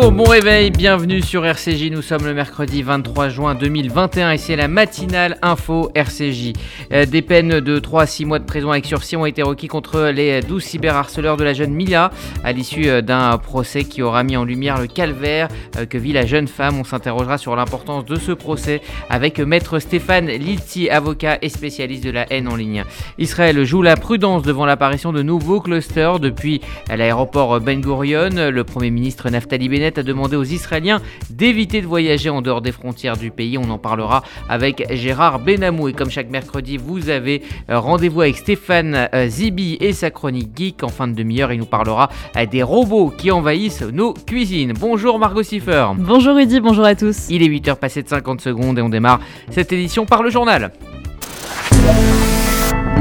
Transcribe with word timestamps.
Bon 0.00 0.24
réveil, 0.24 0.70
bienvenue 0.70 1.20
sur 1.20 1.44
RCJ. 1.44 1.90
Nous 1.90 2.00
sommes 2.00 2.24
le 2.24 2.32
mercredi 2.32 2.82
23 2.82 3.28
juin 3.28 3.54
2021 3.54 4.32
et 4.32 4.38
c'est 4.38 4.56
la 4.56 4.66
matinale 4.66 5.38
info 5.42 5.90
RCJ. 5.94 6.54
Euh, 6.92 7.04
des 7.04 7.20
peines 7.20 7.60
de 7.60 7.78
3 7.78 8.02
à 8.02 8.06
6 8.06 8.24
mois 8.24 8.38
de 8.38 8.44
prison 8.44 8.70
avec 8.70 8.86
sursis 8.86 9.16
ont 9.16 9.26
été 9.26 9.42
requis 9.42 9.68
contre 9.68 10.08
les 10.08 10.40
12 10.40 10.64
cyberharceleurs 10.64 11.36
de 11.36 11.44
la 11.44 11.52
jeune 11.52 11.72
Mila 11.72 12.10
à 12.42 12.52
l'issue 12.52 12.88
euh, 12.88 13.02
d'un 13.02 13.36
procès 13.38 13.84
qui 13.84 14.02
aura 14.02 14.24
mis 14.24 14.38
en 14.38 14.44
lumière 14.44 14.80
le 14.80 14.86
calvaire 14.86 15.48
euh, 15.76 15.84
que 15.84 15.98
vit 15.98 16.14
la 16.14 16.24
jeune 16.24 16.48
femme. 16.48 16.80
On 16.80 16.84
s'interrogera 16.84 17.36
sur 17.36 17.54
l'importance 17.54 18.06
de 18.06 18.16
ce 18.16 18.32
procès 18.32 18.80
avec 19.10 19.38
maître 19.38 19.78
Stéphane 19.78 20.26
Lilti, 20.26 20.88
avocat 20.88 21.38
et 21.42 21.50
spécialiste 21.50 22.04
de 22.04 22.10
la 22.10 22.26
haine 22.32 22.48
en 22.48 22.56
ligne. 22.56 22.84
Israël 23.18 23.62
joue 23.64 23.82
la 23.82 23.96
prudence 23.96 24.42
devant 24.42 24.64
l'apparition 24.64 25.12
de 25.12 25.22
nouveaux 25.22 25.60
clusters 25.60 26.18
depuis 26.18 26.62
l'aéroport 26.88 27.60
Ben 27.60 27.80
Gurion. 27.80 28.30
Le 28.50 28.64
premier 28.64 28.90
ministre 28.90 29.28
Naftali 29.28 29.68
Bennett 29.68 29.89
a 29.98 30.02
demandé 30.02 30.36
aux 30.36 30.44
Israéliens 30.44 31.00
d'éviter 31.30 31.80
de 31.80 31.86
voyager 31.86 32.30
en 32.30 32.42
dehors 32.42 32.60
des 32.60 32.72
frontières 32.72 33.16
du 33.16 33.30
pays. 33.30 33.58
On 33.58 33.70
en 33.70 33.78
parlera 33.78 34.22
avec 34.48 34.86
Gérard 34.90 35.40
Benamou. 35.40 35.88
Et 35.88 35.92
comme 35.92 36.10
chaque 36.10 36.30
mercredi, 36.30 36.76
vous 36.76 37.08
avez 37.08 37.42
euh, 37.68 37.78
rendez-vous 37.78 38.22
avec 38.22 38.36
Stéphane 38.36 39.08
euh, 39.14 39.28
Zibi 39.28 39.76
et 39.80 39.92
sa 39.92 40.10
chronique 40.10 40.50
geek. 40.56 40.82
En 40.82 40.88
fin 40.88 41.08
de 41.08 41.14
demi-heure, 41.14 41.52
il 41.52 41.58
nous 41.58 41.66
parlera 41.66 42.08
euh, 42.36 42.46
des 42.46 42.62
robots 42.62 43.12
qui 43.16 43.30
envahissent 43.30 43.82
nos 43.82 44.12
cuisines. 44.12 44.72
Bonjour 44.78 45.18
Margot 45.18 45.42
Siffer. 45.42 45.86
Bonjour 45.96 46.36
Rudy, 46.36 46.60
bonjour 46.60 46.84
à 46.84 46.94
tous. 46.94 47.28
Il 47.28 47.42
est 47.42 47.48
8h 47.48 47.76
passé 47.76 48.02
de 48.02 48.08
50 48.08 48.40
secondes 48.40 48.78
et 48.78 48.82
on 48.82 48.88
démarre 48.88 49.20
cette 49.50 49.72
édition 49.72 50.06
par 50.06 50.22
le 50.22 50.30
journal. 50.30 50.70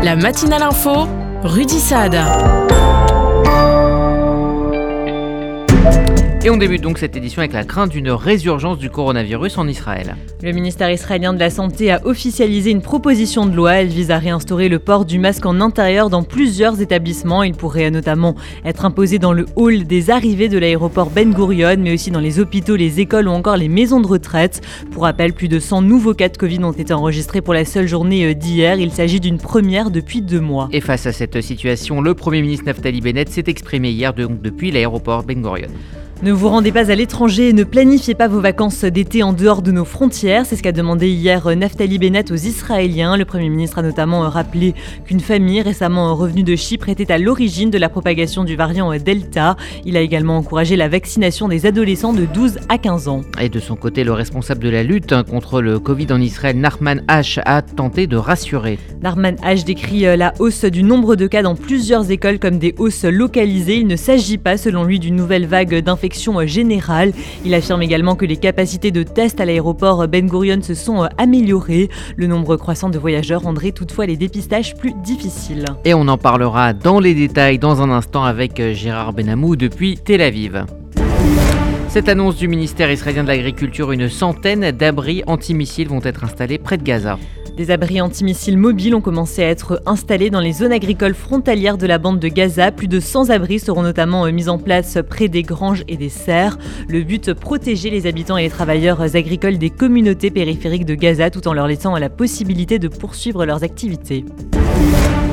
La 0.03 0.15
matinale 0.15 0.63
info, 0.63 1.07
Rudy 1.43 1.79
Saad. 1.79 2.17
Et 6.41 6.49
on 6.49 6.55
débute 6.55 6.81
donc 6.81 6.99
cette 6.99 7.17
édition 7.17 7.41
avec 7.41 7.51
la 7.51 7.65
crainte 7.65 7.91
d'une 7.91 8.11
résurgence 8.11 8.77
du 8.77 8.89
coronavirus 8.89 9.57
en 9.57 9.67
Israël. 9.67 10.15
Le 10.41 10.53
ministère 10.53 10.89
israélien 10.89 11.33
de 11.33 11.39
la 11.39 11.49
Santé 11.49 11.91
a 11.91 11.99
officialisé 12.05 12.71
une 12.71 12.81
proposition 12.81 13.45
de 13.45 13.53
loi. 13.53 13.73
Elle 13.73 13.89
vise 13.89 14.09
à 14.09 14.19
réinstaurer 14.19 14.69
le 14.69 14.79
port 14.79 15.03
du 15.03 15.19
masque 15.19 15.45
en 15.45 15.59
intérieur 15.59 16.09
dans 16.09 16.23
plusieurs 16.23 16.79
établissements. 16.79 17.43
Il 17.43 17.55
pourrait 17.55 17.91
notamment 17.91 18.35
être 18.63 18.85
imposé 18.85 19.19
dans 19.19 19.33
le 19.33 19.47
hall 19.57 19.83
des 19.83 20.11
arrivées 20.11 20.47
de 20.47 20.57
l'aéroport 20.57 21.09
Ben 21.09 21.33
Gurion, 21.33 21.75
mais 21.77 21.93
aussi 21.93 22.09
dans 22.09 22.21
les 22.21 22.39
hôpitaux, 22.39 22.77
les 22.77 23.01
écoles 23.01 23.27
ou 23.27 23.31
encore 23.31 23.57
les 23.57 23.67
maisons 23.67 23.99
de 23.99 24.07
retraite. 24.07 24.61
Pour 24.91 25.03
rappel, 25.03 25.33
plus 25.33 25.49
de 25.49 25.59
100 25.59 25.81
nouveaux 25.81 26.13
cas 26.13 26.29
de 26.29 26.37
Covid 26.37 26.63
ont 26.63 26.71
été 26.71 26.93
enregistrés 26.93 27.41
pour 27.41 27.53
la 27.53 27.65
seule 27.65 27.89
journée 27.89 28.25
euh, 28.25 28.33
d'hier. 28.33 28.79
Il 28.79 28.93
s'agit 28.93 29.19
d'une 29.19 29.39
première 29.39 29.91
depuis 29.91 30.21
deux 30.21 30.39
mois. 30.39 30.69
Et 30.71 30.79
face 30.79 31.05
à 31.05 31.11
cette 31.11 31.41
situation, 31.41 31.99
le 31.99 32.13
Premier 32.13 32.41
ministre 32.41 32.65
Naftali 32.65 33.01
Bennett 33.01 33.27
s'est 33.27 33.43
exprimé 33.47 33.89
hier 33.89 34.13
donc 34.13 34.41
depuis 34.41 34.71
l'aéroport 34.71 35.23
Ben 35.23 35.41
Gurion. 35.41 35.67
Ne 36.21 36.33
vous 36.33 36.49
rendez 36.49 36.73
pas 36.73 36.91
à 36.91 36.95
l'étranger 36.95 37.47
et 37.47 37.53
ne 37.53 37.63
planifiez 37.63 38.13
pas 38.13 38.27
vos 38.27 38.41
vacances 38.41 38.83
d'été 38.83 39.23
en 39.23 39.31
dehors 39.31 39.61
de 39.61 39.71
nos 39.71 39.85
frontières. 39.85 40.45
C'est 40.45 40.57
ce 40.57 40.61
qu'a 40.61 40.73
demandé 40.73 41.07
hier 41.07 41.47
Naftali 41.55 41.97
Bennett 41.97 42.29
aux 42.29 42.35
Israéliens. 42.35 43.15
Le 43.15 43.23
Premier 43.23 43.47
ministre 43.47 43.77
a 43.77 43.83
notamment 43.83 44.29
rappelé 44.29 44.75
qu'une 45.05 45.21
famille 45.21 45.61
récemment 45.61 46.13
revenue 46.15 46.43
de 46.43 46.57
Chypre 46.57 46.89
était 46.89 47.09
à 47.13 47.17
l'origine 47.17 47.69
de 47.69 47.77
la 47.77 47.87
propagation 47.87 48.43
du 48.43 48.57
variant 48.57 48.91
Delta. 48.97 49.55
Il 49.85 49.95
a 49.95 50.01
également 50.01 50.35
encouragé 50.35 50.75
la 50.75 50.89
vaccination 50.89 51.47
des 51.47 51.65
adolescents 51.65 52.11
de 52.11 52.25
12 52.25 52.59
à 52.67 52.77
15 52.77 53.07
ans. 53.07 53.21
Et 53.39 53.47
de 53.47 53.61
son 53.61 53.77
côté, 53.77 54.03
le 54.03 54.11
responsable 54.11 54.61
de 54.61 54.69
la 54.69 54.83
lutte 54.83 55.23
contre 55.23 55.61
le 55.61 55.79
Covid 55.79 56.07
en 56.11 56.19
Israël, 56.19 56.57
Narman 56.57 57.01
H, 57.07 57.39
a 57.45 57.61
tenté 57.61 58.07
de 58.07 58.17
rassurer. 58.17 58.77
Narman 59.01 59.35
H 59.35 59.63
décrit 59.63 60.01
la 60.17 60.33
hausse 60.39 60.65
du 60.65 60.83
nombre 60.83 61.15
de 61.15 61.27
cas 61.27 61.43
dans 61.43 61.55
plusieurs 61.55 62.11
écoles 62.11 62.39
comme 62.39 62.57
des 62.57 62.75
hausses 62.77 63.05
localisées. 63.05 63.77
Il 63.77 63.87
ne 63.87 63.95
s'agit 63.95 64.37
pas, 64.37 64.57
selon 64.57 64.83
lui, 64.83 64.99
d'une 64.99 65.15
nouvelle 65.15 65.45
vague 65.45 65.75
d'infection 66.09 66.45
générale. 66.47 67.13
Il 67.45 67.53
affirme 67.53 67.81
également 67.83 68.15
que 68.15 68.25
les 68.25 68.37
capacités 68.37 68.91
de 68.91 69.03
test 69.03 69.39
à 69.39 69.45
l'aéroport 69.45 70.07
Ben 70.07 70.27
Gurion 70.27 70.61
se 70.61 70.73
sont 70.73 71.03
euh, 71.03 71.07
améliorées. 71.17 71.89
Le 72.15 72.25
nombre 72.25 72.55
croissant 72.57 72.89
de 72.89 72.97
voyageurs 72.97 73.43
rendrait 73.43 73.71
toutefois 73.71 74.07
les 74.07 74.17
dépistages 74.17 74.75
plus 74.75 74.93
difficiles. 75.03 75.65
Et 75.85 75.93
on 75.93 76.07
en 76.07 76.17
parlera 76.17 76.73
dans 76.73 76.99
les 76.99 77.13
détails 77.13 77.59
dans 77.59 77.81
un 77.81 77.91
instant 77.91 78.23
avec 78.23 78.59
euh, 78.59 78.73
Gérard 78.73 79.13
Benamou 79.13 79.55
depuis 79.55 79.97
Tel 79.97 80.21
Aviv. 80.21 80.65
Cette 81.89 82.09
annonce 82.09 82.35
du 82.35 82.47
ministère 82.47 82.91
israélien 82.91 83.23
de 83.23 83.29
l'Agriculture, 83.29 83.91
une 83.91 84.09
centaine 84.09 84.71
d'abris 84.71 85.23
antimissiles 85.27 85.89
vont 85.89 86.01
être 86.03 86.23
installés 86.23 86.57
près 86.57 86.77
de 86.77 86.83
Gaza. 86.83 87.17
Des 87.59 87.71
abris 87.71 87.99
antimissiles 87.99 88.57
mobiles 88.57 88.95
ont 88.95 89.01
commencé 89.01 89.43
à 89.43 89.49
être 89.49 89.81
installés 89.85 90.29
dans 90.29 90.39
les 90.39 90.53
zones 90.53 90.71
agricoles 90.71 91.13
frontalières 91.13 91.77
de 91.77 91.87
la 91.87 91.97
bande 91.97 92.17
de 92.17 92.29
Gaza. 92.29 92.71
Plus 92.71 92.87
de 92.87 93.01
100 93.01 93.31
abris 93.31 93.59
seront 93.59 93.81
notamment 93.81 94.25
euh, 94.25 94.31
mis 94.31 94.47
en 94.47 94.57
place 94.57 94.97
près 95.09 95.27
des 95.27 95.43
granges 95.43 95.83
et 95.89 95.97
des 95.97 96.07
serres. 96.07 96.57
Le 96.87 97.03
but, 97.03 97.33
protéger 97.33 97.89
les 97.89 98.07
habitants 98.07 98.37
et 98.37 98.43
les 98.43 98.49
travailleurs 98.49 99.01
agricoles 99.13 99.57
des 99.57 99.71
communautés 99.71 100.31
périphériques 100.31 100.85
de 100.85 100.95
Gaza 100.95 101.31
tout 101.31 101.49
en 101.49 101.53
leur 101.53 101.67
laissant 101.67 101.97
la 101.97 102.07
possibilité 102.07 102.79
de 102.79 102.87
poursuivre 102.87 103.45
leurs 103.45 103.65
activités. 103.65 104.23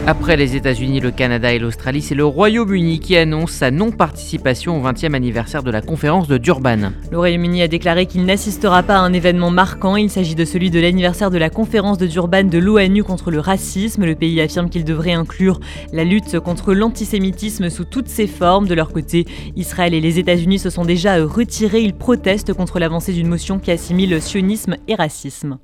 Après 0.08 0.36
les 0.36 0.54
États-Unis, 0.54 1.00
le 1.00 1.10
Canada 1.10 1.52
et 1.52 1.58
l'Australie, 1.58 2.00
c'est 2.00 2.14
le 2.14 2.24
Royaume-Uni 2.24 3.00
qui 3.00 3.16
annonce 3.16 3.50
sa 3.50 3.72
non-participation 3.72 4.80
au 4.80 4.88
20e 4.88 5.14
anniversaire 5.14 5.64
de 5.64 5.70
la 5.72 5.82
conférence 5.82 6.28
de 6.28 6.38
Durban. 6.38 6.92
Le 7.10 7.18
Royaume-Uni 7.18 7.60
a 7.60 7.66
déclaré 7.66 8.06
qu'il 8.06 8.24
n'assistera 8.24 8.84
pas 8.84 8.98
à 8.98 9.00
un 9.00 9.12
événement 9.12 9.50
marquant. 9.50 9.96
Il 9.96 10.08
s'agit 10.08 10.36
de 10.36 10.44
celui 10.44 10.70
de 10.70 10.78
l'anniversaire 10.78 11.32
de 11.32 11.38
la 11.38 11.50
conférence 11.50 11.98
de 11.98 12.06
Durban 12.06 12.44
de 12.44 12.58
l'ONU 12.58 13.02
contre 13.02 13.32
le 13.32 13.40
racisme. 13.40 14.04
Le 14.04 14.14
pays 14.14 14.40
affirme 14.40 14.70
qu'il 14.70 14.84
devrait 14.84 15.12
inclure 15.12 15.58
la 15.92 16.04
lutte 16.04 16.38
contre 16.38 16.72
l'antisémitisme 16.72 17.68
sous 17.68 17.84
toutes 17.84 18.08
ses 18.08 18.28
formes. 18.28 18.68
De 18.68 18.74
leur 18.74 18.92
côté, 18.92 19.24
Israël 19.56 19.92
et 19.92 20.00
les 20.00 20.20
États-Unis 20.20 20.60
se 20.60 20.70
sont 20.70 20.84
déjà 20.84 21.16
retirés. 21.24 21.80
Ils 21.80 21.94
protestent 21.94 22.52
contre 22.52 22.78
l'avancée 22.78 23.12
d'une 23.12 23.26
motion 23.26 23.58
qui 23.58 23.72
assimile 23.72 24.22
sionisme 24.22 24.76
et 24.86 24.94
racisme. 24.94 25.58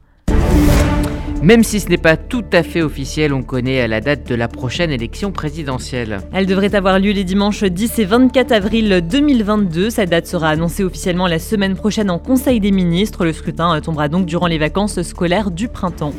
Même 1.43 1.65
si 1.65 1.81
ce 1.81 1.89
n'est 1.89 1.99
pas 1.99 2.17
tout 2.17 2.45
à 2.53 2.63
fait 2.63 2.83
officiel, 2.83 3.33
on 3.35 3.43
connaît 3.43 3.89
la 3.89 4.01
date 4.01 4.29
de 4.29 4.37
la 4.37 4.47
prochaine 4.47 4.93
élection 4.93 5.33
présidentielle. 5.33 6.21
Elle 6.33 6.47
devrait 6.47 6.77
avoir 6.77 7.01
lieu 7.01 7.11
les 7.11 7.25
dimanches 7.25 7.65
10 7.65 7.99
et 7.99 8.05
24 8.05 8.53
avril 8.53 9.05
2022. 9.11 9.91
Sa 9.91 10.07
date 10.07 10.29
sera 10.29 10.51
annoncée 10.51 10.85
officiellement 10.85 11.27
la 11.27 11.41
semaine 11.41 11.75
prochaine 11.75 12.11
en 12.11 12.21
Conseil 12.21 12.61
des 12.61 12.71
ministres. 12.71 13.25
Le 13.25 13.33
scrutin 13.33 13.81
tombera 13.81 14.09
donc 14.09 14.27
durant 14.27 14.47
les 14.47 14.59
vacances 14.59 15.03
scolaires 15.03 15.51
du 15.51 15.67
printemps. 15.67 16.15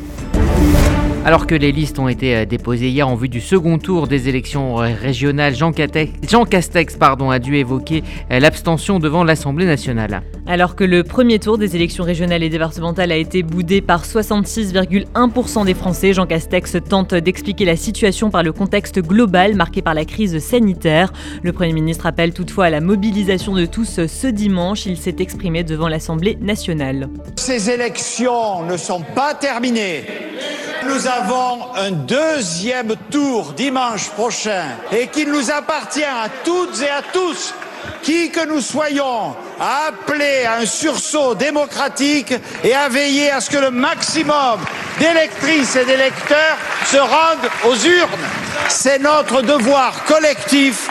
Alors 1.26 1.46
que 1.46 1.54
les 1.54 1.72
listes 1.72 1.98
ont 1.98 2.08
été 2.08 2.36
euh, 2.36 2.44
déposées 2.44 2.90
hier 2.90 3.08
en 3.08 3.14
vue 3.14 3.30
du 3.30 3.40
second 3.40 3.78
tour 3.78 4.08
des 4.08 4.28
élections 4.28 4.74
régionales, 4.74 5.54
Jean 5.54 5.72
Castex, 5.72 6.96
pardon, 6.96 7.30
a 7.30 7.38
dû 7.38 7.56
évoquer 7.56 8.04
euh, 8.30 8.40
l'abstention 8.40 8.98
devant 8.98 9.24
l'Assemblée 9.24 9.64
nationale. 9.64 10.22
Alors 10.46 10.76
que 10.76 10.84
le 10.84 11.02
premier 11.02 11.38
tour 11.38 11.56
des 11.56 11.76
élections 11.76 12.04
régionales 12.04 12.42
et 12.42 12.50
départementales 12.50 13.10
a 13.10 13.16
été 13.16 13.42
boudé 13.42 13.80
par 13.80 14.04
66,1% 14.04 15.64
des 15.64 15.72
Français, 15.72 16.12
Jean 16.12 16.26
Castex 16.26 16.76
tente 16.86 17.14
d'expliquer 17.14 17.64
la 17.64 17.76
situation 17.76 18.28
par 18.28 18.42
le 18.42 18.52
contexte 18.52 19.00
global 19.00 19.54
marqué 19.54 19.80
par 19.80 19.94
la 19.94 20.04
crise 20.04 20.38
sanitaire. 20.40 21.10
Le 21.42 21.54
Premier 21.54 21.72
ministre 21.72 22.04
appelle 22.04 22.34
toutefois 22.34 22.66
à 22.66 22.70
la 22.70 22.82
mobilisation 22.82 23.54
de 23.54 23.64
tous 23.64 24.06
ce 24.06 24.26
dimanche. 24.26 24.84
Il 24.84 24.98
s'est 24.98 25.16
exprimé 25.20 25.64
devant 25.64 25.88
l'Assemblée 25.88 26.36
nationale. 26.42 27.08
Ces 27.36 27.70
élections 27.70 28.66
ne 28.66 28.76
sont 28.76 29.00
pas 29.14 29.32
terminées. 29.32 30.04
Nous 30.86 31.06
avons 31.06 31.74
un 31.76 31.90
deuxième 31.90 32.94
tour 33.10 33.52
dimanche 33.52 34.08
prochain 34.10 34.64
et 34.92 35.06
qu'il 35.08 35.30
nous 35.30 35.50
appartient 35.50 36.04
à 36.04 36.28
toutes 36.44 36.80
et 36.82 36.90
à 36.90 37.02
tous 37.12 37.54
qui 38.02 38.30
que 38.30 38.46
nous 38.46 38.60
soyons, 38.60 39.34
à 39.58 39.88
appeler 39.88 40.44
à 40.44 40.56
un 40.58 40.66
sursaut 40.66 41.34
démocratique 41.34 42.34
et 42.62 42.74
à 42.74 42.88
veiller 42.88 43.30
à 43.30 43.40
ce 43.40 43.50
que 43.50 43.56
le 43.56 43.70
maximum 43.70 44.60
d'électrices 44.98 45.76
et 45.76 45.84
d'électeurs 45.84 46.58
se 46.86 46.98
rendent 46.98 47.50
aux 47.66 47.74
urnes. 47.74 48.28
C'est 48.68 48.98
notre 48.98 49.42
devoir 49.42 50.04
collectif, 50.04 50.88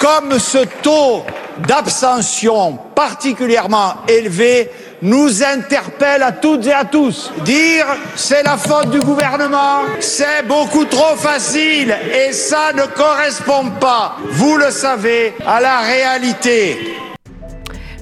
comme 0.00 0.38
ce 0.38 0.58
taux 0.82 1.24
d'abstention 1.58 2.78
particulièrement 2.94 3.94
élevé 4.08 4.70
nous 5.04 5.44
interpelle 5.44 6.22
à 6.22 6.32
toutes 6.32 6.66
et 6.66 6.72
à 6.72 6.84
tous. 6.84 7.30
Dire 7.44 7.86
c'est 8.16 8.42
la 8.42 8.56
faute 8.56 8.90
du 8.90 9.00
gouvernement, 9.00 9.82
c'est 10.00 10.46
beaucoup 10.48 10.86
trop 10.86 11.14
facile 11.16 11.94
et 12.12 12.32
ça 12.32 12.72
ne 12.74 12.86
correspond 12.86 13.70
pas, 13.78 14.16
vous 14.30 14.56
le 14.56 14.70
savez, 14.70 15.34
à 15.46 15.60
la 15.60 15.80
réalité. 15.80 16.96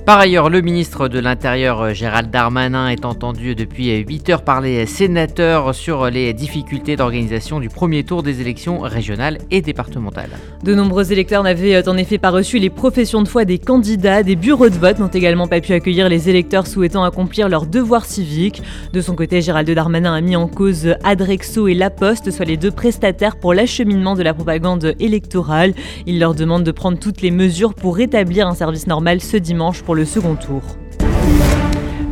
Par 0.04 0.18
ailleurs, 0.18 0.50
le 0.50 0.62
ministre 0.62 1.06
de 1.06 1.20
l'Intérieur 1.20 1.80
euh, 1.80 1.92
Gérald 1.94 2.28
Darmanin 2.28 2.88
est 2.88 3.04
entendu 3.04 3.54
depuis 3.54 3.96
8 3.98 4.30
heures 4.30 4.42
par 4.42 4.60
les 4.60 4.84
sénateurs 4.84 5.76
sur 5.76 6.10
les 6.10 6.32
difficultés 6.32 6.96
d'organisation 6.96 7.60
du 7.60 7.68
premier 7.68 8.02
tour 8.02 8.24
des 8.24 8.40
élections 8.40 8.80
régionales 8.80 9.38
et 9.52 9.62
départementales. 9.62 10.30
De 10.64 10.74
nombreux 10.74 11.12
électeurs 11.12 11.44
n'avaient 11.44 11.76
euh, 11.76 11.88
en 11.88 11.96
effet 11.96 12.18
pas 12.18 12.30
reçu 12.30 12.58
les 12.58 12.68
professions 12.68 13.22
de 13.22 13.28
foi 13.28 13.44
des 13.44 13.58
candidats. 13.58 14.24
Des 14.24 14.34
bureaux 14.34 14.70
de 14.70 14.74
vote 14.74 14.98
n'ont 14.98 15.06
également 15.06 15.46
pas 15.46 15.60
pu 15.60 15.72
accueillir 15.72 16.08
les 16.08 16.28
électeurs 16.28 16.66
souhaitant 16.66 17.04
accomplir 17.04 17.48
leur 17.48 17.66
devoir 17.66 18.04
civique. 18.04 18.60
De 18.92 19.00
son 19.00 19.14
côté, 19.14 19.40
Gérald 19.40 19.70
Darmanin 19.70 20.14
a 20.14 20.20
mis 20.20 20.34
en 20.34 20.48
cause 20.48 20.96
Adrexo 21.04 21.68
et 21.68 21.74
La 21.74 21.90
Poste, 21.90 22.32
soit 22.32 22.44
les 22.44 22.56
deux 22.56 22.72
prestataires 22.72 23.36
pour 23.36 23.54
l'acheminement 23.54 24.16
de 24.16 24.24
la 24.24 24.34
propagande 24.34 24.96
électorale. 24.98 25.74
Il 26.06 26.18
leur 26.18 26.34
demande 26.34 26.64
de 26.64 26.72
prendre 26.72 26.98
toutes 26.98 27.22
les 27.22 27.30
mesures 27.30 27.72
pour 27.72 27.94
rétablir 27.94 28.48
un 28.48 28.56
service 28.56 28.88
normal 28.88 29.20
ce 29.20 29.36
dimanche 29.36 29.84
le 29.94 30.04
second 30.04 30.36
tour. 30.36 30.62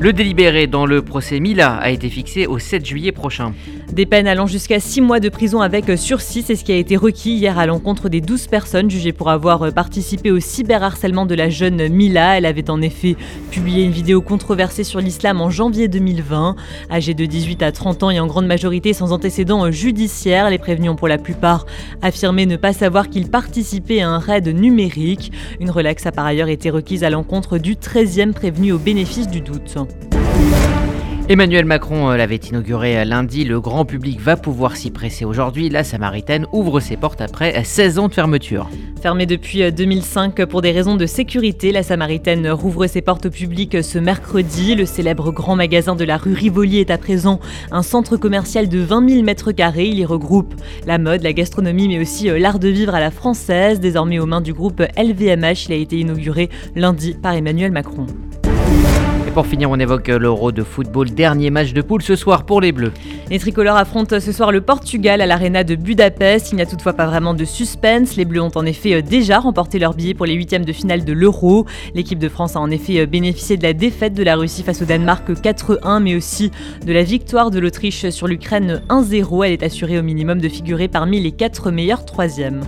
Le 0.00 0.12
délibéré 0.12 0.66
dans 0.66 0.86
le 0.86 1.02
procès 1.02 1.40
Mila 1.40 1.74
a 1.74 1.90
été 1.90 2.08
fixé 2.08 2.46
au 2.46 2.58
7 2.58 2.86
juillet 2.86 3.12
prochain. 3.12 3.52
Des 3.92 4.06
peines 4.06 4.28
allant 4.28 4.46
jusqu'à 4.46 4.78
6 4.78 5.00
mois 5.00 5.18
de 5.18 5.28
prison 5.28 5.60
avec 5.60 5.98
sursis, 5.98 6.42
c'est 6.42 6.54
ce 6.54 6.62
qui 6.62 6.70
a 6.70 6.76
été 6.76 6.96
requis 6.96 7.32
hier 7.32 7.58
à 7.58 7.66
l'encontre 7.66 8.08
des 8.08 8.20
12 8.20 8.46
personnes 8.46 8.88
jugées 8.88 9.12
pour 9.12 9.30
avoir 9.30 9.72
participé 9.72 10.30
au 10.30 10.38
cyberharcèlement 10.38 11.26
de 11.26 11.34
la 11.34 11.50
jeune 11.50 11.88
Mila. 11.88 12.38
Elle 12.38 12.46
avait 12.46 12.70
en 12.70 12.80
effet 12.82 13.16
publié 13.50 13.82
une 13.82 13.90
vidéo 13.90 14.22
controversée 14.22 14.84
sur 14.84 15.00
l'islam 15.00 15.40
en 15.40 15.50
janvier 15.50 15.88
2020. 15.88 16.54
Âgée 16.88 17.14
de 17.14 17.26
18 17.26 17.62
à 17.64 17.72
30 17.72 18.04
ans 18.04 18.10
et 18.10 18.20
en 18.20 18.28
grande 18.28 18.46
majorité 18.46 18.92
sans 18.92 19.12
antécédents 19.12 19.72
judiciaires, 19.72 20.50
les 20.50 20.58
prévenus 20.58 20.92
ont 20.92 20.96
pour 20.96 21.08
la 21.08 21.18
plupart 21.18 21.66
affirmé 22.00 22.46
ne 22.46 22.56
pas 22.56 22.72
savoir 22.72 23.10
qu'ils 23.10 23.28
participaient 23.28 24.02
à 24.02 24.08
un 24.08 24.20
raid 24.20 24.46
numérique. 24.46 25.32
Une 25.58 25.70
relaxe 25.70 26.06
a 26.06 26.12
par 26.12 26.26
ailleurs 26.26 26.48
été 26.48 26.70
requise 26.70 27.02
à 27.02 27.10
l'encontre 27.10 27.58
du 27.58 27.74
13e 27.74 28.34
prévenu 28.34 28.70
au 28.70 28.78
bénéfice 28.78 29.28
du 29.28 29.40
doute. 29.40 29.78
Emmanuel 31.30 31.64
Macron 31.64 32.10
euh, 32.10 32.16
l'avait 32.16 32.34
inauguré 32.34 32.98
euh, 32.98 33.04
lundi, 33.04 33.44
le 33.44 33.60
grand 33.60 33.84
public 33.84 34.20
va 34.20 34.36
pouvoir 34.36 34.74
s'y 34.76 34.90
presser 34.90 35.24
aujourd'hui. 35.24 35.68
La 35.68 35.84
Samaritaine 35.84 36.48
ouvre 36.52 36.80
ses 36.80 36.96
portes 36.96 37.20
après 37.20 37.62
16 37.62 38.00
ans 38.00 38.08
de 38.08 38.14
fermeture. 38.14 38.68
Fermée 39.00 39.26
depuis 39.26 39.70
2005 39.70 40.40
euh, 40.40 40.46
pour 40.46 40.60
des 40.60 40.72
raisons 40.72 40.96
de 40.96 41.06
sécurité, 41.06 41.70
la 41.70 41.84
Samaritaine 41.84 42.50
rouvre 42.50 42.88
ses 42.88 43.00
portes 43.00 43.26
au 43.26 43.30
public 43.30 43.80
ce 43.80 44.00
mercredi. 44.00 44.74
Le 44.74 44.86
célèbre 44.86 45.30
grand 45.30 45.54
magasin 45.54 45.94
de 45.94 46.02
la 46.02 46.16
rue 46.16 46.34
Rivoli 46.34 46.80
est 46.80 46.90
à 46.90 46.98
présent 46.98 47.38
un 47.70 47.82
centre 47.82 48.16
commercial 48.16 48.68
de 48.68 48.80
20 48.80 49.08
000 49.08 49.22
mètres 49.22 49.52
carrés. 49.52 49.86
Il 49.86 50.00
y 50.00 50.04
regroupe 50.04 50.56
la 50.84 50.98
mode, 50.98 51.22
la 51.22 51.32
gastronomie, 51.32 51.86
mais 51.86 52.00
aussi 52.00 52.26
l'art 52.40 52.58
de 52.58 52.66
vivre 52.66 52.96
à 52.96 52.98
la 52.98 53.12
française. 53.12 53.78
Désormais 53.78 54.18
aux 54.18 54.26
mains 54.26 54.40
du 54.40 54.52
groupe 54.52 54.82
LVMH, 54.98 55.66
il 55.68 55.72
a 55.74 55.76
été 55.76 55.96
inauguré 56.00 56.50
lundi 56.74 57.14
par 57.14 57.34
Emmanuel 57.34 57.70
Macron. 57.70 58.06
Pour 59.34 59.46
finir, 59.46 59.70
on 59.70 59.78
évoque 59.78 60.08
l'Euro 60.08 60.50
de 60.50 60.64
football, 60.64 61.10
dernier 61.10 61.50
match 61.50 61.72
de 61.72 61.82
poule 61.82 62.02
ce 62.02 62.16
soir 62.16 62.44
pour 62.44 62.60
les 62.60 62.72
Bleus. 62.72 62.92
Les 63.30 63.38
tricolores 63.38 63.76
affrontent 63.76 64.18
ce 64.18 64.32
soir 64.32 64.50
le 64.50 64.60
Portugal 64.60 65.20
à 65.20 65.26
l'Arena 65.26 65.62
de 65.62 65.76
Budapest. 65.76 66.50
Il 66.50 66.56
n'y 66.56 66.62
a 66.62 66.66
toutefois 66.66 66.94
pas 66.94 67.06
vraiment 67.06 67.32
de 67.32 67.44
suspense. 67.44 68.16
Les 68.16 68.24
Bleus 68.24 68.42
ont 68.42 68.50
en 68.56 68.66
effet 68.66 68.94
euh, 68.94 69.02
déjà 69.02 69.38
remporté 69.38 69.78
leur 69.78 69.94
billet 69.94 70.14
pour 70.14 70.26
les 70.26 70.34
huitièmes 70.34 70.64
de 70.64 70.72
finale 70.72 71.04
de 71.04 71.12
l'Euro. 71.12 71.64
L'équipe 71.94 72.18
de 72.18 72.28
France 72.28 72.56
a 72.56 72.60
en 72.60 72.72
effet 72.72 72.98
euh, 72.98 73.06
bénéficié 73.06 73.56
de 73.56 73.62
la 73.62 73.72
défaite 73.72 74.14
de 74.14 74.24
la 74.24 74.34
Russie 74.34 74.64
face 74.64 74.82
au 74.82 74.84
Danemark 74.84 75.30
4-1, 75.30 76.02
mais 76.02 76.16
aussi 76.16 76.50
de 76.84 76.92
la 76.92 77.04
victoire 77.04 77.52
de 77.52 77.60
l'Autriche 77.60 78.10
sur 78.10 78.26
l'Ukraine 78.26 78.82
1-0. 78.88 79.46
Elle 79.46 79.52
est 79.52 79.62
assurée 79.62 80.00
au 80.00 80.02
minimum 80.02 80.40
de 80.40 80.48
figurer 80.48 80.88
parmi 80.88 81.20
les 81.20 81.30
quatre 81.30 81.70
meilleurs 81.70 82.04
troisièmes. 82.04 82.62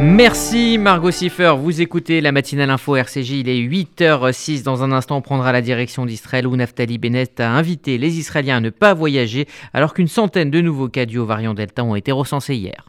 Merci 0.00 0.78
Margot 0.78 1.10
Siffer, 1.10 1.54
vous 1.58 1.80
écoutez 1.80 2.20
la 2.20 2.30
matinale 2.30 2.70
info 2.70 2.94
RCJ, 2.94 3.30
il 3.30 3.48
est 3.48 3.58
8h06, 3.58 4.62
dans 4.62 4.84
un 4.84 4.92
instant 4.92 5.16
on 5.16 5.22
prendra 5.22 5.50
la 5.50 5.60
direction 5.60 6.06
d'Israël 6.06 6.46
où 6.46 6.54
Naftali 6.54 6.98
Bennett 6.98 7.40
a 7.40 7.50
invité 7.50 7.98
les 7.98 8.16
Israéliens 8.16 8.58
à 8.58 8.60
ne 8.60 8.70
pas 8.70 8.94
voyager 8.94 9.48
alors 9.72 9.94
qu'une 9.94 10.06
centaine 10.06 10.50
de 10.50 10.60
nouveaux 10.60 10.88
cas 10.88 11.04
du 11.04 11.18
variant 11.18 11.52
Delta 11.52 11.82
ont 11.82 11.96
été 11.96 12.12
recensés 12.12 12.54
hier. 12.54 12.88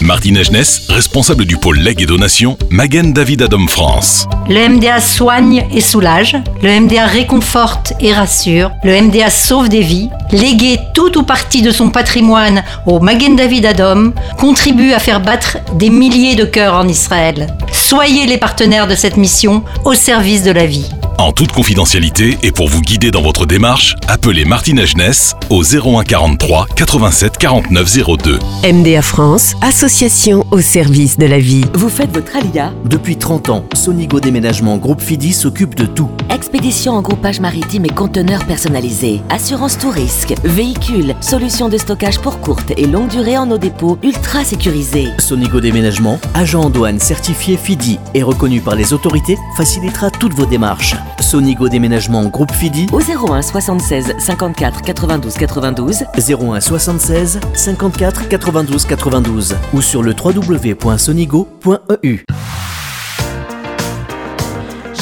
Martine 0.00 0.36
Agenès, 0.36 0.86
responsable 0.88 1.44
du 1.44 1.56
pôle 1.56 1.78
legs 1.78 2.00
et 2.02 2.06
donation, 2.06 2.56
Magen 2.70 3.12
David 3.12 3.42
Adam 3.42 3.66
France. 3.66 4.28
Le 4.48 4.68
MDA 4.68 5.00
soigne 5.00 5.66
et 5.72 5.80
soulage, 5.80 6.36
le 6.62 6.80
MDA 6.80 7.06
réconforte 7.06 7.92
et 8.00 8.12
rassure, 8.12 8.70
le 8.84 9.00
MDA 9.00 9.28
sauve 9.28 9.68
des 9.68 9.80
vies, 9.80 10.08
léguer 10.30 10.78
tout 10.94 11.18
ou 11.18 11.24
partie 11.24 11.62
de 11.62 11.72
son 11.72 11.90
patrimoine 11.90 12.62
au 12.86 13.00
Magen 13.00 13.34
David 13.34 13.66
Adom 13.66 14.12
contribue 14.38 14.92
à 14.92 15.00
faire 15.00 15.20
battre 15.20 15.58
des 15.74 15.90
milliers 15.90 16.36
de 16.36 16.44
cœurs 16.44 16.74
en 16.74 16.86
Israël. 16.86 17.48
Soyez 17.72 18.26
les 18.26 18.38
partenaires 18.38 18.86
de 18.86 18.94
cette 18.94 19.16
mission 19.16 19.64
au 19.84 19.94
service 19.94 20.44
de 20.44 20.52
la 20.52 20.66
vie. 20.66 20.90
En 21.18 21.32
toute 21.32 21.52
confidentialité 21.52 22.38
et 22.42 22.50
pour 22.52 22.68
vous 22.68 22.80
guider 22.80 23.10
dans 23.10 23.22
votre 23.22 23.46
démarche, 23.46 23.94
appelez 24.08 24.44
Martine 24.44 24.78
Agenès 24.78 25.34
au 25.50 25.62
01 25.62 26.04
43 26.04 26.66
87 26.74 27.38
49 27.38 27.98
02. 28.18 28.38
MDA 28.72 29.02
France, 29.02 29.54
association 29.60 30.44
au 30.50 30.60
service 30.60 31.18
de 31.18 31.26
la 31.26 31.38
vie. 31.38 31.64
Vous 31.74 31.88
faites 31.88 32.12
votre 32.12 32.36
alia 32.36 32.72
Depuis 32.84 33.16
30 33.16 33.50
ans, 33.50 33.64
Sonigo 33.74 34.20
Déménagement 34.20 34.78
Groupe 34.78 35.00
Fidi 35.00 35.32
s'occupe 35.32 35.74
de 35.74 35.86
tout. 35.86 36.10
Expédition 36.30 36.94
en 36.94 37.02
groupage 37.02 37.40
maritime 37.40 37.84
et 37.84 37.90
conteneurs 37.90 38.44
personnalisés, 38.46 39.20
assurance 39.30 39.78
tout 39.78 39.90
risque, 39.90 40.34
véhicules, 40.44 41.14
solutions 41.20 41.68
de 41.68 41.78
stockage 41.78 42.18
pour 42.18 42.40
courte 42.40 42.72
et 42.76 42.86
longue 42.86 43.08
durée 43.08 43.36
en 43.36 43.50
eau 43.50 43.58
dépôt 43.58 43.98
ultra 44.02 44.44
sécurisés. 44.44 45.08
Sonigo 45.18 45.60
Déménagement, 45.60 46.18
agent 46.34 46.62
en 46.62 46.70
douane 46.70 46.98
certifié 46.98 47.56
Fidi 47.56 47.98
et 48.14 48.22
reconnu 48.22 48.60
par 48.60 48.74
les 48.74 48.92
autorités, 48.92 49.36
facilitera 49.56 50.10
toutes 50.10 50.34
vos 50.34 50.46
démarches. 50.46 50.96
Sonigo 51.22 51.68
Déménagement 51.68 52.24
Groupe 52.24 52.52
Fidi 52.52 52.86
au 52.92 53.00
01 53.00 53.42
76 53.42 54.14
54 54.18 54.82
92 54.82 55.34
92 55.34 56.04
01 56.16 56.60
76 56.60 57.40
54 57.54 58.28
92 58.28 58.84
92 58.84 59.56
ou 59.72 59.80
sur 59.80 60.02
le 60.02 60.12
www.sonigo.eu. 60.12 62.24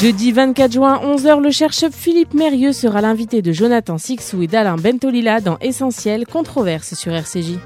Jeudi 0.01 0.31
24 0.31 0.71
juin, 0.71 0.99
11h, 1.03 1.41
le 1.41 1.51
chercheur 1.51 1.91
Philippe 1.93 2.33
Mérieux 2.33 2.73
sera 2.73 3.01
l'invité 3.01 3.43
de 3.43 3.51
Jonathan 3.51 3.99
Sixou 3.99 4.41
et 4.41 4.47
d'Alain 4.47 4.75
Bentolila 4.75 5.41
dans 5.41 5.59
Essentiel, 5.59 6.25
controverse 6.25 6.95
sur 6.95 7.13
RCJ. 7.13 7.59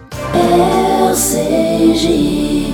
RCJ. 1.14 2.65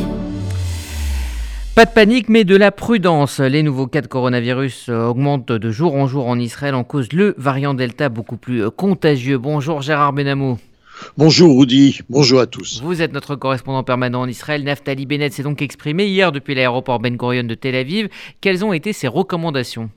Pas 1.82 1.86
de 1.88 1.94
panique, 1.94 2.30
mais 2.30 2.44
de 2.44 2.56
la 2.56 2.70
prudence. 2.70 3.40
Les 3.40 3.64
nouveaux 3.64 3.88
cas 3.88 4.02
de 4.02 4.08
coronavirus 4.08 4.90
augmentent 4.90 5.52
de 5.52 5.72
jour 5.72 5.96
en 5.96 6.06
jour 6.06 6.28
en 6.28 6.38
Israël 6.38 6.76
en 6.76 6.84
cause 6.84 7.12
le 7.12 7.34
variant 7.40 7.74
Delta 7.74 8.08
beaucoup 8.08 8.38
plus 8.38 8.70
contagieux. 8.70 9.40
Bonjour 9.40 9.82
Gérard 9.82 10.14
Benamou. 10.14 10.60
Bonjour 11.18 11.60
Rudy, 11.60 12.02
bonjour 12.08 12.40
à 12.40 12.46
tous. 12.46 12.84
Vous 12.84 13.02
êtes 13.02 13.14
notre 13.14 13.36
correspondant 13.36 13.82
permanent 13.82 14.22
en 14.22 14.28
Israël. 14.28 14.64
Naftali 14.64 15.08
Bennett 15.08 15.34
s'est 15.34 15.42
donc 15.42 15.64
exprimé 15.64 16.06
hier 16.06 16.32
depuis 16.32 16.54
l'aéroport 16.54 17.00
Ben 17.00 17.18
Gurion 17.18 17.46
de 17.46 17.56
Tel 17.56 17.74
Aviv. 17.74 18.10
Quelles 18.42 18.64
ont 18.64 18.74
été 18.74 18.94
ses 18.94 19.08
recommandations? 19.08 19.90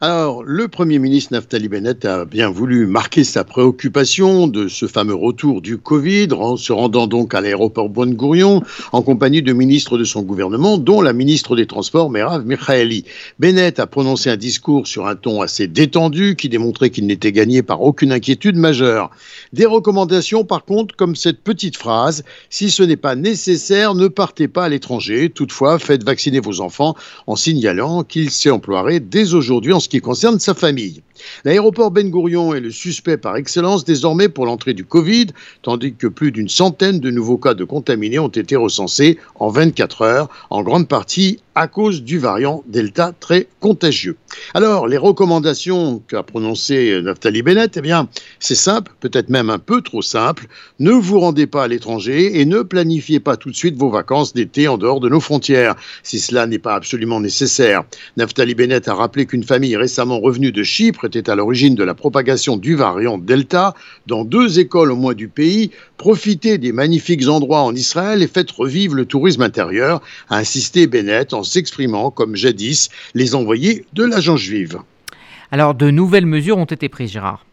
Alors, 0.00 0.42
le 0.44 0.68
Premier 0.68 0.98
ministre 0.98 1.32
Naftali 1.32 1.66
Bennett 1.66 2.04
a 2.04 2.26
bien 2.26 2.50
voulu 2.50 2.86
marquer 2.86 3.24
sa 3.24 3.42
préoccupation 3.42 4.48
de 4.48 4.68
ce 4.68 4.86
fameux 4.86 5.14
retour 5.14 5.62
du 5.62 5.78
Covid, 5.78 6.28
en 6.32 6.58
se 6.58 6.74
rendant 6.74 7.06
donc 7.06 7.32
à 7.32 7.40
l'aéroport 7.40 7.88
Ben 7.88 8.12
Gurion 8.12 8.62
en 8.92 9.00
compagnie 9.00 9.40
de 9.40 9.54
ministres 9.54 9.96
de 9.96 10.04
son 10.04 10.20
gouvernement, 10.20 10.76
dont 10.76 11.00
la 11.00 11.14
ministre 11.14 11.56
des 11.56 11.66
Transports, 11.66 12.10
Merav 12.10 12.44
Mikhaeli. 12.44 13.06
Bennett 13.38 13.80
a 13.80 13.86
prononcé 13.86 14.28
un 14.28 14.36
discours 14.36 14.86
sur 14.86 15.06
un 15.06 15.16
ton 15.16 15.40
assez 15.40 15.68
détendu 15.68 16.36
qui 16.36 16.50
démontrait 16.50 16.90
qu'il 16.90 17.06
n'était 17.06 17.32
gagné 17.32 17.62
par 17.62 17.80
aucune 17.80 18.12
inquiétude 18.12 18.56
majeure. 18.56 19.10
Des 19.54 19.64
recommandations, 19.64 20.44
par 20.44 20.66
contre, 20.66 20.96
comme 20.96 21.16
cette 21.16 21.40
petite 21.40 21.78
phrase 21.78 22.24
si 22.50 22.70
ce 22.70 22.82
n'est 22.82 22.96
pas 22.96 23.14
nécessaire, 23.14 23.94
ne 23.94 24.08
partez 24.08 24.48
pas 24.48 24.64
à 24.64 24.68
l'étranger. 24.68 25.30
Toutefois, 25.30 25.78
faites 25.78 26.04
vacciner 26.04 26.40
vos 26.40 26.60
enfants 26.60 26.94
en 27.26 27.36
signalant 27.36 28.04
qu'il 28.04 28.30
s'y 28.30 28.50
emploierait 28.50 29.00
dès 29.00 29.32
aujourd'hui 29.32 29.63
en 29.72 29.80
ce 29.80 29.88
qui 29.88 30.00
concerne 30.00 30.38
sa 30.38 30.54
famille. 30.54 31.02
L'aéroport 31.44 31.90
Ben 31.90 32.10
Gurion 32.10 32.54
est 32.54 32.60
le 32.60 32.70
suspect 32.70 33.16
par 33.16 33.36
excellence 33.36 33.84
désormais 33.84 34.28
pour 34.28 34.46
l'entrée 34.46 34.74
du 34.74 34.84
Covid, 34.84 35.28
tandis 35.62 35.94
que 35.94 36.06
plus 36.06 36.32
d'une 36.32 36.48
centaine 36.48 37.00
de 37.00 37.10
nouveaux 37.10 37.38
cas 37.38 37.54
de 37.54 37.64
contaminés 37.64 38.18
ont 38.18 38.28
été 38.28 38.56
recensés 38.56 39.18
en 39.36 39.48
24 39.48 40.02
heures, 40.02 40.28
en 40.50 40.62
grande 40.62 40.88
partie 40.88 41.38
à 41.54 41.68
cause 41.68 42.02
du 42.02 42.18
variant 42.18 42.62
Delta 42.66 43.12
très 43.18 43.46
contagieux. 43.60 44.16
Alors, 44.54 44.88
les 44.88 44.96
recommandations 44.96 46.02
qu'a 46.08 46.22
prononcées 46.22 47.00
Naftali 47.02 47.42
Bennett, 47.42 47.76
eh 47.76 47.80
bien, 47.80 48.08
c'est 48.40 48.54
simple, 48.54 48.92
peut-être 49.00 49.28
même 49.28 49.50
un 49.50 49.58
peu 49.58 49.80
trop 49.80 50.02
simple. 50.02 50.46
Ne 50.80 50.90
vous 50.90 51.20
rendez 51.20 51.46
pas 51.46 51.64
à 51.64 51.68
l'étranger 51.68 52.40
et 52.40 52.44
ne 52.44 52.62
planifiez 52.62 53.20
pas 53.20 53.36
tout 53.36 53.50
de 53.50 53.56
suite 53.56 53.76
vos 53.76 53.90
vacances 53.90 54.34
d'été 54.34 54.66
en 54.66 54.78
dehors 54.78 55.00
de 55.00 55.08
nos 55.08 55.20
frontières, 55.20 55.76
si 56.02 56.18
cela 56.18 56.46
n'est 56.46 56.58
pas 56.58 56.74
absolument 56.74 57.20
nécessaire. 57.20 57.84
Naftali 58.16 58.54
Bennett 58.54 58.88
a 58.88 58.94
rappelé 58.94 59.26
qu'une 59.26 59.44
famille 59.44 59.76
récemment 59.76 60.18
revenue 60.18 60.50
de 60.50 60.62
Chypre 60.62 61.04
était 61.04 61.30
à 61.30 61.36
l'origine 61.36 61.76
de 61.76 61.84
la 61.84 61.94
propagation 61.94 62.56
du 62.56 62.74
variant 62.74 63.18
Delta 63.18 63.74
dans 64.06 64.24
deux 64.24 64.58
écoles 64.58 64.90
au 64.90 64.96
moins 64.96 65.14
du 65.14 65.28
pays. 65.28 65.70
Profitez 65.96 66.58
des 66.58 66.72
magnifiques 66.72 67.28
endroits 67.28 67.62
en 67.62 67.74
Israël 67.74 68.22
et 68.22 68.26
faites 68.26 68.50
revivre 68.50 68.94
le 68.94 69.06
tourisme 69.06 69.42
intérieur, 69.42 70.02
a 70.28 70.38
insisté 70.38 70.86
Bennett 70.86 71.32
en 71.32 71.43
s'exprimant 71.44 72.10
comme 72.10 72.36
jadis 72.36 72.88
les 73.14 73.34
envoyés 73.34 73.84
de 73.92 74.04
l'agence 74.04 74.40
juive. 74.40 74.78
Alors, 75.50 75.74
de 75.74 75.90
nouvelles 75.90 76.26
mesures 76.26 76.58
ont 76.58 76.64
été 76.64 76.88
prises, 76.88 77.12
Gérard? 77.12 77.44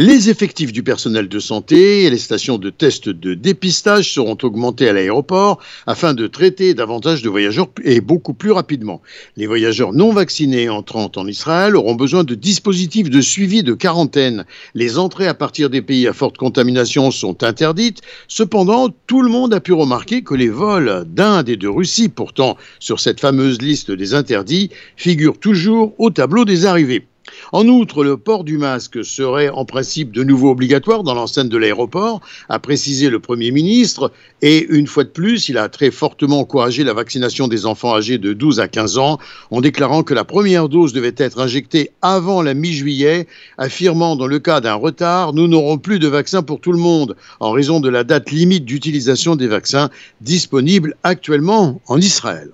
Les 0.00 0.30
effectifs 0.30 0.70
du 0.70 0.84
personnel 0.84 1.28
de 1.28 1.40
santé 1.40 2.04
et 2.04 2.10
les 2.10 2.18
stations 2.18 2.56
de 2.56 2.70
tests 2.70 3.08
de 3.08 3.34
dépistage 3.34 4.14
seront 4.14 4.38
augmentés 4.44 4.88
à 4.88 4.92
l'aéroport 4.92 5.58
afin 5.88 6.14
de 6.14 6.28
traiter 6.28 6.72
davantage 6.72 7.20
de 7.20 7.28
voyageurs 7.28 7.66
et 7.82 8.00
beaucoup 8.00 8.32
plus 8.32 8.52
rapidement. 8.52 9.02
Les 9.36 9.48
voyageurs 9.48 9.92
non 9.92 10.12
vaccinés 10.12 10.68
entrant 10.68 11.10
en 11.16 11.26
Israël 11.26 11.74
auront 11.74 11.96
besoin 11.96 12.22
de 12.22 12.36
dispositifs 12.36 13.10
de 13.10 13.20
suivi 13.20 13.64
de 13.64 13.74
quarantaine. 13.74 14.44
Les 14.72 14.98
entrées 14.98 15.26
à 15.26 15.34
partir 15.34 15.68
des 15.68 15.82
pays 15.82 16.06
à 16.06 16.12
forte 16.12 16.36
contamination 16.36 17.10
sont 17.10 17.42
interdites. 17.42 18.00
Cependant, 18.28 18.90
tout 19.08 19.22
le 19.22 19.30
monde 19.30 19.52
a 19.52 19.58
pu 19.58 19.72
remarquer 19.72 20.22
que 20.22 20.36
les 20.36 20.48
vols 20.48 21.06
d'Inde 21.08 21.48
et 21.48 21.56
de 21.56 21.66
Russie, 21.66 22.08
pourtant 22.08 22.56
sur 22.78 23.00
cette 23.00 23.18
fameuse 23.18 23.60
liste 23.60 23.90
des 23.90 24.14
interdits, 24.14 24.70
figurent 24.94 25.40
toujours 25.40 25.96
au 25.98 26.10
tableau 26.10 26.44
des 26.44 26.66
arrivées. 26.66 27.04
En 27.52 27.66
outre, 27.66 28.04
le 28.04 28.18
port 28.18 28.44
du 28.44 28.58
masque 28.58 29.02
serait 29.02 29.48
en 29.48 29.64
principe 29.64 30.12
de 30.12 30.22
nouveau 30.22 30.50
obligatoire 30.50 31.02
dans 31.02 31.14
l'enceinte 31.14 31.48
de 31.48 31.56
l'aéroport, 31.56 32.20
a 32.50 32.58
précisé 32.58 33.08
le 33.08 33.20
Premier 33.20 33.50
ministre, 33.52 34.12
et 34.42 34.66
une 34.68 34.86
fois 34.86 35.04
de 35.04 35.08
plus, 35.08 35.48
il 35.48 35.56
a 35.56 35.70
très 35.70 35.90
fortement 35.90 36.40
encouragé 36.40 36.84
la 36.84 36.92
vaccination 36.92 37.48
des 37.48 37.64
enfants 37.64 37.94
âgés 37.94 38.18
de 38.18 38.34
12 38.34 38.60
à 38.60 38.68
15 38.68 38.98
ans, 38.98 39.18
en 39.50 39.62
déclarant 39.62 40.02
que 40.02 40.12
la 40.12 40.24
première 40.24 40.68
dose 40.68 40.92
devait 40.92 41.14
être 41.16 41.40
injectée 41.40 41.90
avant 42.02 42.42
la 42.42 42.52
mi-juillet, 42.52 43.26
affirmant 43.56 44.16
dans 44.16 44.26
le 44.26 44.38
cas 44.38 44.60
d'un 44.60 44.74
retard, 44.74 45.32
nous 45.32 45.48
n'aurons 45.48 45.78
plus 45.78 45.98
de 45.98 46.08
vaccins 46.08 46.42
pour 46.42 46.60
tout 46.60 46.72
le 46.72 46.78
monde, 46.78 47.16
en 47.40 47.50
raison 47.50 47.80
de 47.80 47.88
la 47.88 48.04
date 48.04 48.30
limite 48.30 48.66
d'utilisation 48.66 49.36
des 49.36 49.48
vaccins 49.48 49.88
disponibles 50.20 50.96
actuellement 51.02 51.80
en 51.86 51.98
Israël. 51.98 52.50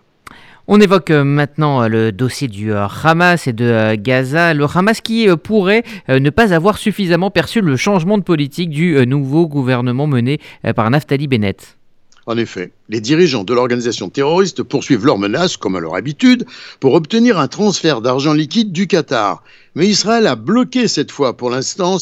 On 0.66 0.80
évoque 0.80 1.11
euh, 1.11 1.25
maintenant 1.25 1.83
euh, 1.83 1.88
le 1.88 2.12
dossier 2.12 2.49
du 2.49 2.73
euh, 2.73 2.87
Hamas 2.87 3.47
et 3.47 3.52
de 3.52 3.97
Gaza. 3.97 4.54
Le 4.54 4.64
Hamas 4.64 5.02
qui 5.02 5.28
pourrait 5.42 5.83
ne 6.09 6.30
pas 6.30 6.54
avoir 6.54 6.78
suffisamment 6.78 7.30
perçu 7.30 7.61
le 7.61 7.76
changement 7.76 8.16
de 8.16 8.23
politique 8.23 8.71
du 8.71 9.06
nouveau 9.06 9.47
gouvernement 9.47 10.06
mené 10.06 10.40
par 10.75 10.90
Naftali 10.90 11.28
Bennett. 11.28 11.76
En 12.26 12.38
effet, 12.38 12.73
les 12.88 13.00
dirigeants 13.00 13.45
de 13.45 13.52
l'organisation 13.52 14.09
terroriste 14.09 14.62
poursuivent 14.62 15.04
leurs 15.04 15.19
menaces, 15.19 15.59
comme 15.59 15.76
à 15.76 15.81
leur 15.81 15.95
habitude, 15.95 16.47
pour 16.81 16.95
obtenir 16.95 17.38
un 17.38 17.49
transfert 17.49 18.00
d'argent 18.00 18.33
liquide 18.33 18.73
du 18.73 18.87
Qatar. 18.87 19.43
Mais 19.75 19.88
Israël 19.88 20.26
a 20.26 20.37
bloqué 20.37 20.88
cette 20.88 21.11
fois, 21.11 21.37
pour 21.37 21.50
l'instant, 21.50 21.99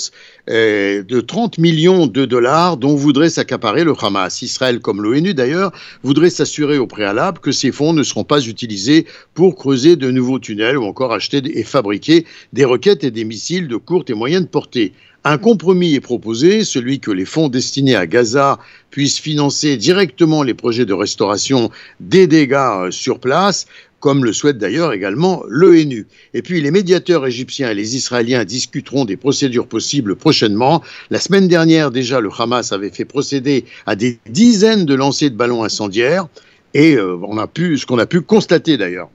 euh, 0.48 1.02
de 1.02 1.20
30 1.20 1.58
millions 1.58 2.06
de 2.06 2.24
dollars 2.24 2.76
dont 2.76 2.94
voudrait 2.94 3.30
s'accaparer 3.30 3.82
le 3.82 3.94
Hamas. 4.00 4.42
Israël, 4.42 4.78
comme 4.78 5.02
l'ONU 5.02 5.34
d'ailleurs, 5.34 5.72
voudrait 6.04 6.30
s'assurer 6.30 6.78
au 6.78 6.86
préalable 6.86 7.38
que 7.38 7.50
ces 7.50 7.72
fonds 7.72 7.92
ne 7.92 8.02
seront 8.02 8.24
pas 8.24 8.46
utilisés 8.46 9.06
pour 9.34 9.56
creuser 9.56 9.96
de 9.96 10.10
nouveaux 10.10 10.38
tunnels 10.38 10.78
ou 10.78 10.84
encore 10.84 11.12
acheter 11.12 11.42
et 11.58 11.64
fabriquer 11.64 12.26
des 12.52 12.64
roquettes 12.64 13.04
et 13.04 13.10
des 13.10 13.24
missiles 13.24 13.66
de 13.66 13.76
courte 13.76 14.10
et 14.10 14.14
moyenne 14.14 14.46
portée. 14.46 14.92
Un 15.24 15.38
compromis 15.38 15.94
est 15.94 16.00
proposé, 16.00 16.64
celui 16.64 16.98
que 16.98 17.12
les 17.12 17.24
fonds 17.24 17.48
destinés 17.48 17.94
à 17.94 18.08
Gaza 18.08 18.58
puissent 18.90 19.20
financer 19.20 19.76
directement 19.76 20.42
les 20.42 20.54
projets 20.54 20.84
de 20.84 20.92
restauration 20.92 21.70
des 22.00 22.26
dégâts 22.26 22.54
euh, 22.54 22.90
sur 22.90 23.20
place, 23.20 23.66
comme 24.00 24.24
le 24.24 24.32
souhaite 24.32 24.58
d'ailleurs 24.58 24.92
également 24.92 25.44
l'ONU. 25.46 26.08
Et 26.34 26.42
puis 26.42 26.60
les 26.60 26.72
médiateurs 26.72 27.24
égyptiens 27.24 27.70
et 27.70 27.74
les 27.74 27.94
Israéliens 27.94 28.44
discuteront 28.44 29.04
des 29.04 29.16
procédures 29.16 29.68
possibles 29.68 30.16
prochainement. 30.16 30.82
La 31.10 31.20
semaine 31.20 31.46
dernière 31.46 31.92
déjà, 31.92 32.18
le 32.18 32.30
Hamas 32.36 32.72
avait 32.72 32.90
fait 32.90 33.04
procéder 33.04 33.64
à 33.86 33.94
des 33.94 34.18
dizaines 34.28 34.86
de 34.86 34.94
lancers 34.94 35.30
de 35.30 35.36
ballons 35.36 35.62
incendiaires, 35.62 36.26
et 36.74 36.96
euh, 36.96 37.16
on 37.22 37.38
a 37.38 37.46
pu, 37.46 37.78
ce 37.78 37.86
qu'on 37.86 37.98
a 37.98 38.06
pu 38.06 38.22
constater 38.22 38.76
d'ailleurs. 38.76 39.08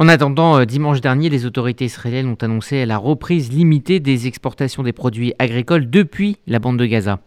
En 0.00 0.08
attendant, 0.08 0.56
euh, 0.56 0.64
dimanche 0.64 1.02
dernier, 1.02 1.28
les 1.28 1.44
autorités 1.44 1.84
israéliennes 1.84 2.28
ont 2.28 2.38
annoncé 2.40 2.86
la 2.86 2.96
reprise 2.96 3.52
limitée 3.52 4.00
des 4.00 4.26
exportations 4.26 4.82
des 4.82 4.94
produits 4.94 5.34
agricoles 5.38 5.90
depuis 5.90 6.38
la 6.46 6.58
bande 6.58 6.78
de 6.78 6.86
Gaza. 6.86 7.20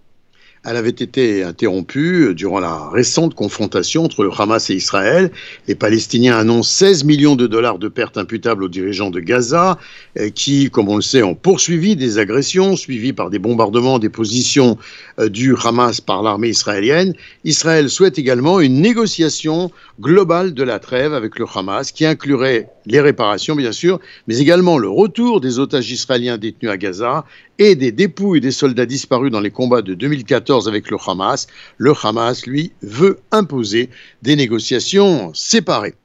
Elle 0.66 0.78
avait 0.78 0.90
été 0.92 1.44
interrompue 1.44 2.34
durant 2.34 2.62
la 2.62 2.88
récente 2.88 3.36
confrontation 3.36 4.06
entre 4.06 4.24
le 4.24 4.30
Hamas 4.32 4.70
et 4.70 4.76
Israël. 4.76 5.30
Les 5.68 5.76
Palestiniens 5.76 6.38
annoncent 6.38 6.70
16 6.70 7.04
millions 7.04 7.36
de 7.36 7.48
dollars 7.48 7.80
de 7.80 7.90
pertes 7.90 8.18
imputables 8.18 8.64
aux 8.64 8.70
dirigeants 8.70 9.10
de 9.10 9.20
Gaza, 9.20 9.78
euh, 10.18 10.30
qui, 10.30 10.70
comme 10.70 10.88
on 10.88 10.96
le 10.96 11.02
sait, 11.02 11.22
ont 11.22 11.36
poursuivi 11.36 11.98
des 11.98 12.18
agressions 12.18 12.78
suivies 12.78 13.12
par 13.12 13.30
des 13.30 13.40
bombardements 13.40 14.00
des 14.00 14.08
positions 14.08 14.78
euh, 15.20 15.28
du 15.28 15.54
Hamas 15.62 16.00
par 16.00 16.24
l'armée 16.24 16.50
israélienne. 16.50 17.14
Israël 17.44 17.90
souhaite 17.90 18.18
également 18.18 18.62
une 18.62 18.80
négociation 18.80 19.70
globale 20.00 20.54
de 20.54 20.64
la 20.64 20.80
trêve 20.80 21.14
avec 21.14 21.40
le 21.40 21.46
Hamas, 21.54 21.92
qui 21.92 22.06
inclurait 22.06 22.70
les 22.86 23.02
réparations, 23.02 23.56
bien 23.56 23.74
sûr, 23.74 24.00
mais 24.28 24.40
également 24.40 24.78
le 24.78 24.90
retour 24.90 25.42
des 25.42 25.60
otages 25.60 25.92
israéliens 25.92 26.38
détenus 26.38 26.72
à 26.72 26.78
Gaza 26.78 27.26
et 27.60 27.76
des 27.76 27.92
dépouilles 27.92 28.42
des 28.42 28.52
soldats 28.52 28.86
disparus 28.86 29.32
dans 29.32 29.40
les 29.40 29.52
combats 29.52 29.82
de 29.82 29.94
2014 29.94 30.68
avec 30.68 30.90
le 30.90 30.98
Hamas. 31.06 31.48
Le 31.78 31.94
Hamas, 32.02 32.46
lui, 32.46 32.72
veut 32.82 33.20
imposer 33.32 33.90
des 34.22 34.36
négociations 34.36 35.34
séparées. 35.34 35.96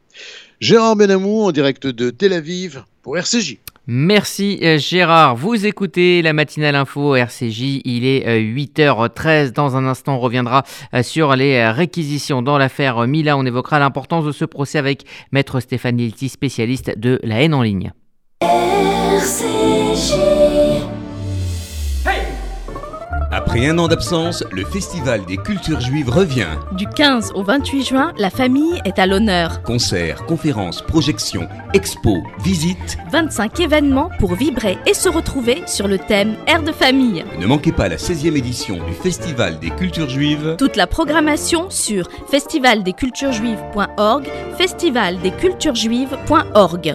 Gérard 0.60 0.96
Benamou 0.96 1.42
en 1.42 1.52
direct 1.52 1.86
de 1.86 2.10
Tel 2.10 2.32
Aviv 2.32 2.82
pour 3.02 3.16
RCJ. 3.16 3.58
Merci 3.90 4.58
euh, 4.62 4.76
Gérard. 4.76 5.34
Vous 5.34 5.64
écoutez 5.64 6.20
la 6.20 6.34
matinale 6.34 6.74
info 6.74 7.14
RCJ. 7.14 7.80
Il 7.86 8.04
est 8.04 8.38
8h13. 8.38 9.28
Euh, 9.28 9.50
dans 9.50 9.76
un 9.76 9.86
instant, 9.86 10.16
on 10.16 10.20
reviendra 10.20 10.62
euh, 10.92 11.02
sur 11.02 11.34
les 11.34 11.66
réquisitions 11.70 12.42
dans 12.42 12.58
l'affaire 12.58 13.06
Mila. 13.06 13.38
On 13.38 13.46
évoquera 13.46 13.78
l'importance 13.78 14.26
de 14.26 14.32
ce 14.32 14.44
procès 14.44 14.76
avec 14.76 15.06
maître 15.32 15.60
Stéphane 15.60 15.96
Lilti, 15.96 16.28
spécialiste 16.28 16.98
de 16.98 17.18
la 17.22 17.40
haine 17.40 17.54
en 17.54 17.62
ligne. 17.62 17.92
RCJ. 18.42 20.47
Après 23.30 23.66
un 23.66 23.78
an 23.78 23.88
d'absence, 23.88 24.42
le 24.52 24.64
Festival 24.64 25.22
des 25.26 25.36
cultures 25.36 25.80
juives 25.80 26.08
revient. 26.08 26.46
Du 26.72 26.86
15 26.86 27.32
au 27.34 27.42
28 27.42 27.84
juin, 27.84 28.14
la 28.16 28.30
famille 28.30 28.80
est 28.86 28.98
à 28.98 29.06
l'honneur. 29.06 29.62
Concerts, 29.62 30.24
conférences, 30.24 30.80
projections, 30.80 31.46
expos, 31.74 32.22
visites. 32.42 32.96
25 33.12 33.60
événements 33.60 34.08
pour 34.18 34.34
vibrer 34.34 34.78
et 34.86 34.94
se 34.94 35.10
retrouver 35.10 35.62
sur 35.66 35.88
le 35.88 35.98
thème 35.98 36.36
Air 36.46 36.62
de 36.62 36.72
famille. 36.72 37.22
Ne 37.38 37.44
manquez 37.46 37.72
pas 37.72 37.88
la 37.88 37.96
16e 37.96 38.34
édition 38.34 38.76
du 38.86 38.94
Festival 38.94 39.58
des 39.58 39.68
cultures 39.70 40.08
juives. 40.08 40.54
Toute 40.56 40.76
la 40.76 40.86
programmation 40.86 41.68
sur 41.68 42.08
festivaldesculturesjuives.org, 42.30 44.26
festivaldesculturesjuives.org. 44.56 46.94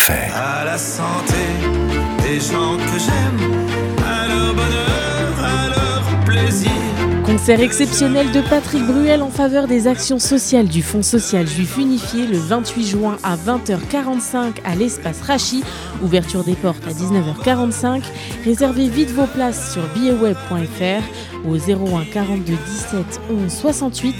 à 0.09 0.65
la 0.65 0.77
santé 0.77 1.35
des 2.23 2.39
gens 2.39 2.77
que 2.77 2.99
j'aime, 2.99 3.51
à 4.03 4.27
leur 4.27 4.55
bonheur, 4.55 5.43
à 5.43 5.69
leur 5.69 6.25
plaisir. 6.25 6.71
Concert 7.23 7.61
exceptionnel 7.61 8.31
de 8.31 8.41
Patrick 8.41 8.83
Bruel 8.83 9.21
en 9.21 9.29
faveur 9.29 9.67
des 9.67 9.87
actions 9.87 10.17
sociales 10.17 10.67
du 10.67 10.81
Fonds 10.81 11.03
social 11.03 11.47
juif 11.47 11.77
unifié 11.77 12.25
le 12.25 12.39
28 12.39 12.87
juin 12.87 13.17
à 13.23 13.35
20h45 13.35 14.61
à 14.65 14.75
l'espace 14.75 15.21
Rachi 15.21 15.63
Ouverture 16.03 16.43
des 16.43 16.55
portes 16.55 16.83
à 16.87 16.91
19h45. 16.91 18.01
Réservez 18.45 18.89
vite 18.89 19.11
vos 19.11 19.27
places 19.27 19.73
sur 19.73 19.83
billetweb.fr 19.93 21.03
au 21.47 21.55
01 21.55 22.05
42 22.11 22.53
17 22.53 23.21
11 23.29 23.51
68 23.51 24.15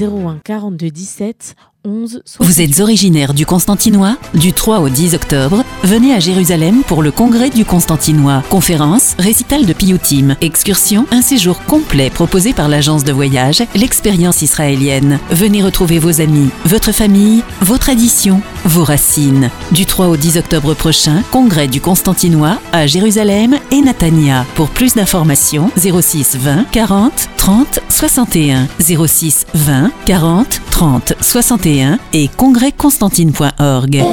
01 0.00 0.40
42 0.44 0.90
17 0.90 1.56
11 1.84 2.22
68. 2.26 2.46
Vous 2.46 2.60
êtes 2.60 2.80
originaire 2.80 3.32
du 3.32 3.46
Constantinois 3.46 4.16
Du 4.34 4.52
3 4.52 4.80
au 4.80 4.90
10 4.90 5.14
octobre, 5.14 5.64
venez 5.82 6.12
à 6.12 6.20
Jérusalem 6.20 6.82
pour 6.86 7.02
le 7.02 7.10
congrès 7.10 7.48
du 7.48 7.64
Constantinois. 7.64 8.42
Conférence, 8.50 9.14
récital 9.18 9.64
de 9.64 9.72
Piyutim, 9.72 10.36
excursion, 10.42 11.06
un 11.10 11.22
séjour 11.22 11.64
complet 11.64 12.10
proposé 12.10 12.52
par 12.52 12.68
l'agence 12.68 13.04
de 13.04 13.12
voyage, 13.12 13.62
l'expérience 13.74 14.42
israélienne. 14.42 15.18
Venez 15.30 15.62
retrouver 15.62 15.98
vos 15.98 16.20
amis, 16.20 16.50
votre 16.66 16.92
famille, 16.92 17.42
vos 17.62 17.78
traditions, 17.78 18.42
vos 18.66 18.84
racines. 18.84 19.50
Du 19.72 19.86
3 19.86 20.08
au 20.08 20.18
10 20.18 20.36
octobre 20.36 20.74
prochain, 20.74 21.19
congrès 21.30 21.68
du 21.68 21.80
Constantinois 21.80 22.58
à 22.72 22.86
Jérusalem 22.86 23.56
et 23.70 23.80
Natania. 23.80 24.44
Pour 24.54 24.68
plus 24.68 24.94
d'informations, 24.94 25.70
06 25.76 26.36
20 26.36 26.64
40 26.70 27.28
30 27.36 27.80
61 27.88 28.68
06 28.78 29.46
20 29.54 29.90
40 30.06 30.60
30 30.70 31.12
61 31.20 31.98
et 32.12 32.28
congrèsconstantine.org. 32.28 34.04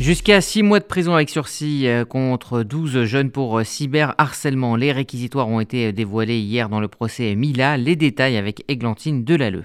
Jusqu'à 0.00 0.40
6 0.40 0.62
mois 0.64 0.80
de 0.80 0.84
prison 0.84 1.14
avec 1.14 1.30
sursis 1.30 1.86
euh, 1.86 2.04
contre 2.04 2.62
12 2.62 3.04
jeunes 3.04 3.30
pour 3.30 3.58
euh, 3.58 3.64
cyberharcèlement. 3.64 4.76
Les 4.76 4.92
réquisitoires 4.92 5.48
ont 5.48 5.60
été 5.60 5.92
dévoilés 5.92 6.40
hier 6.40 6.68
dans 6.68 6.80
le 6.80 6.88
procès 6.88 7.34
Mila. 7.36 7.76
Les 7.76 7.94
détails 7.94 8.36
avec 8.36 8.64
Églantine 8.68 9.24
Delalleux. 9.24 9.64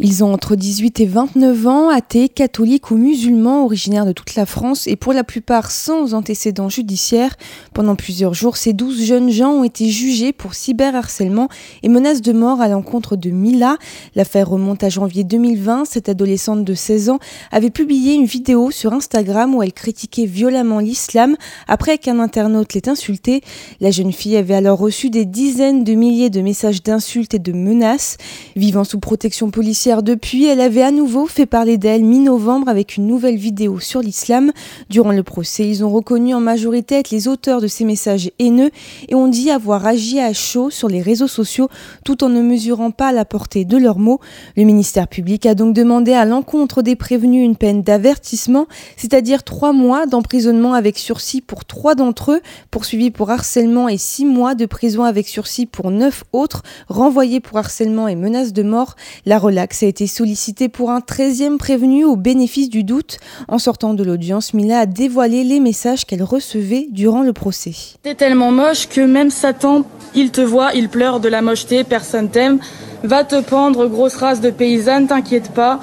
Ils 0.00 0.22
ont 0.22 0.32
entre 0.32 0.54
18 0.54 1.00
et 1.00 1.06
29 1.06 1.66
ans, 1.66 1.88
athées, 1.88 2.28
catholiques 2.28 2.92
ou 2.92 2.96
musulmans, 2.96 3.64
originaires 3.64 4.06
de 4.06 4.12
toute 4.12 4.36
la 4.36 4.46
France 4.46 4.86
et 4.86 4.94
pour 4.94 5.12
la 5.12 5.24
plupart 5.24 5.72
sans 5.72 6.14
antécédents 6.14 6.68
judiciaires. 6.68 7.34
Pendant 7.74 7.96
plusieurs 7.96 8.32
jours, 8.32 8.56
ces 8.56 8.72
12 8.72 9.04
jeunes 9.04 9.30
gens 9.30 9.50
ont 9.50 9.64
été 9.64 9.88
jugés 9.88 10.32
pour 10.32 10.54
cyberharcèlement 10.54 11.48
et 11.82 11.88
menaces 11.88 12.22
de 12.22 12.32
mort 12.32 12.60
à 12.60 12.68
l'encontre 12.68 13.16
de 13.16 13.30
Mila. 13.30 13.76
L'affaire 14.14 14.48
remonte 14.48 14.84
à 14.84 14.88
janvier 14.88 15.24
2020. 15.24 15.84
Cette 15.86 16.08
adolescente 16.08 16.64
de 16.64 16.74
16 16.74 17.10
ans 17.10 17.18
avait 17.50 17.70
publié 17.70 18.14
une 18.14 18.24
vidéo 18.24 18.70
sur 18.70 18.92
Instagram 18.92 19.52
où 19.56 19.64
elle 19.64 19.72
critiquait 19.72 20.26
violemment 20.26 20.78
l'islam 20.78 21.34
après 21.66 21.98
qu'un 21.98 22.20
internaute 22.20 22.72
l'ait 22.74 22.88
insultée. 22.88 23.42
La 23.80 23.90
jeune 23.90 24.12
fille 24.12 24.36
avait 24.36 24.54
alors 24.54 24.78
reçu 24.78 25.10
des 25.10 25.24
dizaines 25.24 25.82
de 25.82 25.94
milliers 25.94 26.30
de 26.30 26.40
messages 26.40 26.84
d'insultes 26.84 27.34
et 27.34 27.40
de 27.40 27.50
menaces. 27.50 28.16
Vivant 28.54 28.84
sous 28.84 29.00
protection 29.00 29.50
policière, 29.50 29.87
depuis, 29.96 30.44
elle 30.44 30.60
avait 30.60 30.82
à 30.82 30.90
nouveau 30.90 31.26
fait 31.26 31.46
parler 31.46 31.78
d'elle 31.78 32.04
mi-novembre 32.04 32.68
avec 32.68 32.96
une 32.98 33.06
nouvelle 33.06 33.36
vidéo 33.36 33.80
sur 33.80 34.00
l'islam. 34.00 34.52
Durant 34.90 35.12
le 35.12 35.22
procès, 35.22 35.66
ils 35.66 35.82
ont 35.82 35.90
reconnu 35.90 36.34
en 36.34 36.40
majorité 36.40 36.96
être 36.96 37.10
les 37.10 37.26
auteurs 37.26 37.62
de 37.62 37.66
ces 37.66 37.84
messages 37.84 38.30
haineux 38.38 38.70
et 39.08 39.14
ont 39.14 39.28
dit 39.28 39.50
avoir 39.50 39.86
agi 39.86 40.20
à 40.20 40.34
chaud 40.34 40.68
sur 40.68 40.88
les 40.88 41.00
réseaux 41.00 41.26
sociaux 41.26 41.68
tout 42.04 42.22
en 42.22 42.28
ne 42.28 42.42
mesurant 42.42 42.90
pas 42.90 43.12
la 43.12 43.24
portée 43.24 43.64
de 43.64 43.78
leurs 43.78 43.98
mots. 43.98 44.20
Le 44.56 44.64
ministère 44.64 45.08
public 45.08 45.46
a 45.46 45.54
donc 45.54 45.74
demandé 45.74 46.12
à 46.12 46.26
l'encontre 46.26 46.82
des 46.82 46.94
prévenus 46.94 47.42
une 47.42 47.56
peine 47.56 47.82
d'avertissement, 47.82 48.66
c'est-à-dire 48.98 49.42
trois 49.42 49.72
mois 49.72 50.04
d'emprisonnement 50.04 50.74
avec 50.74 50.98
sursis 50.98 51.40
pour 51.40 51.64
trois 51.64 51.94
d'entre 51.94 52.32
eux, 52.32 52.40
poursuivis 52.70 53.10
pour 53.10 53.30
harcèlement 53.30 53.88
et 53.88 53.96
six 53.96 54.26
mois 54.26 54.54
de 54.54 54.66
prison 54.66 55.04
avec 55.04 55.28
sursis 55.28 55.64
pour 55.64 55.90
neuf 55.90 56.24
autres, 56.34 56.62
renvoyés 56.88 57.40
pour 57.40 57.56
harcèlement 57.56 58.06
et 58.06 58.16
menaces 58.16 58.52
de 58.52 58.62
mort. 58.62 58.94
La 59.24 59.38
relaxe 59.38 59.77
a 59.86 59.88
été 59.88 60.06
sollicité 60.06 60.68
pour 60.68 60.90
un 60.90 61.00
13e 61.00 61.56
prévenu 61.56 62.04
au 62.04 62.16
bénéfice 62.16 62.68
du 62.68 62.84
doute. 62.84 63.18
En 63.48 63.58
sortant 63.58 63.94
de 63.94 64.04
l'audience, 64.04 64.54
Mila 64.54 64.80
a 64.80 64.86
dévoilé 64.86 65.44
les 65.44 65.60
messages 65.60 66.04
qu'elle 66.04 66.22
recevait 66.22 66.88
durant 66.90 67.22
le 67.22 67.32
procès. 67.32 67.74
T'es 68.02 68.14
tellement 68.14 68.50
moche 68.50 68.88
que 68.88 69.00
même 69.00 69.30
Satan, 69.30 69.84
il 70.14 70.30
te 70.30 70.40
voit, 70.40 70.74
il 70.74 70.88
pleure 70.88 71.20
de 71.20 71.28
la 71.28 71.42
mocheté, 71.42 71.84
personne 71.84 72.28
t'aime. 72.28 72.58
Va 73.02 73.24
te 73.24 73.40
pendre, 73.40 73.86
grosse 73.86 74.16
race 74.16 74.40
de 74.40 74.50
paysanne, 74.50 75.06
t'inquiète 75.06 75.50
pas. 75.50 75.80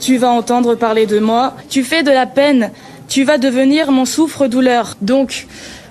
Tu 0.00 0.16
vas 0.16 0.30
entendre 0.30 0.74
parler 0.74 1.06
de 1.06 1.18
moi. 1.18 1.54
Tu 1.68 1.84
fais 1.84 2.02
de 2.02 2.10
la 2.10 2.26
peine. 2.26 2.70
Tu 3.08 3.24
vas 3.24 3.38
devenir 3.38 3.92
mon 3.92 4.04
souffre-douleur. 4.04 4.96
Donc, 5.00 5.46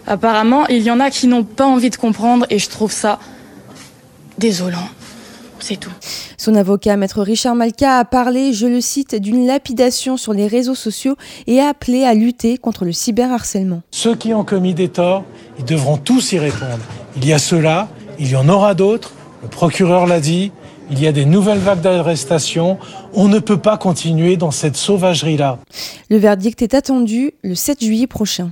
apparemment, 0.05 0.67
il 0.67 0.83
y 0.83 0.91
en 0.91 0.99
a 0.99 1.09
qui 1.09 1.27
n'ont 1.27 1.43
pas 1.43 1.65
envie 1.65 1.89
de 1.89 1.95
comprendre 1.95 2.45
et 2.49 2.59
je 2.59 2.69
trouve 2.69 2.91
ça 2.91 3.19
désolant. 4.37 4.89
C'est 5.59 5.77
tout. 5.77 5.91
Son 6.45 6.53
avocat, 6.53 6.95
maître 6.95 7.23
Richard 7.23 7.55
Malka, 7.55 7.97
a 7.97 8.05
parlé, 8.05 8.53
je 8.53 8.67
le 8.67 8.79
cite, 8.79 9.15
d'une 9.15 9.47
lapidation 9.47 10.15
sur 10.15 10.31
les 10.31 10.45
réseaux 10.45 10.75
sociaux 10.75 11.15
et 11.47 11.59
a 11.59 11.69
appelé 11.69 12.03
à 12.03 12.13
lutter 12.13 12.59
contre 12.59 12.85
le 12.85 12.91
cyberharcèlement. 12.91 13.81
Ceux 13.89 14.13
qui 14.13 14.31
ont 14.31 14.43
commis 14.43 14.75
des 14.75 14.89
torts, 14.89 15.23
ils 15.57 15.65
devront 15.65 15.97
tous 15.97 16.33
y 16.33 16.37
répondre. 16.37 16.77
Il 17.17 17.25
y 17.25 17.33
a 17.33 17.39
ceux-là, 17.39 17.87
il 18.19 18.29
y 18.29 18.35
en 18.35 18.47
aura 18.47 18.75
d'autres, 18.75 19.13
le 19.41 19.47
procureur 19.47 20.05
l'a 20.05 20.19
dit, 20.19 20.51
il 20.91 21.01
y 21.01 21.07
a 21.07 21.11
des 21.11 21.25
nouvelles 21.25 21.57
vagues 21.57 21.81
d'arrestations, 21.81 22.77
on 23.15 23.27
ne 23.27 23.39
peut 23.39 23.57
pas 23.57 23.79
continuer 23.79 24.37
dans 24.37 24.51
cette 24.51 24.75
sauvagerie-là. 24.75 25.57
Le 26.11 26.17
verdict 26.17 26.61
est 26.61 26.75
attendu 26.75 27.33
le 27.41 27.55
7 27.55 27.83
juillet 27.83 28.05
prochain. 28.05 28.51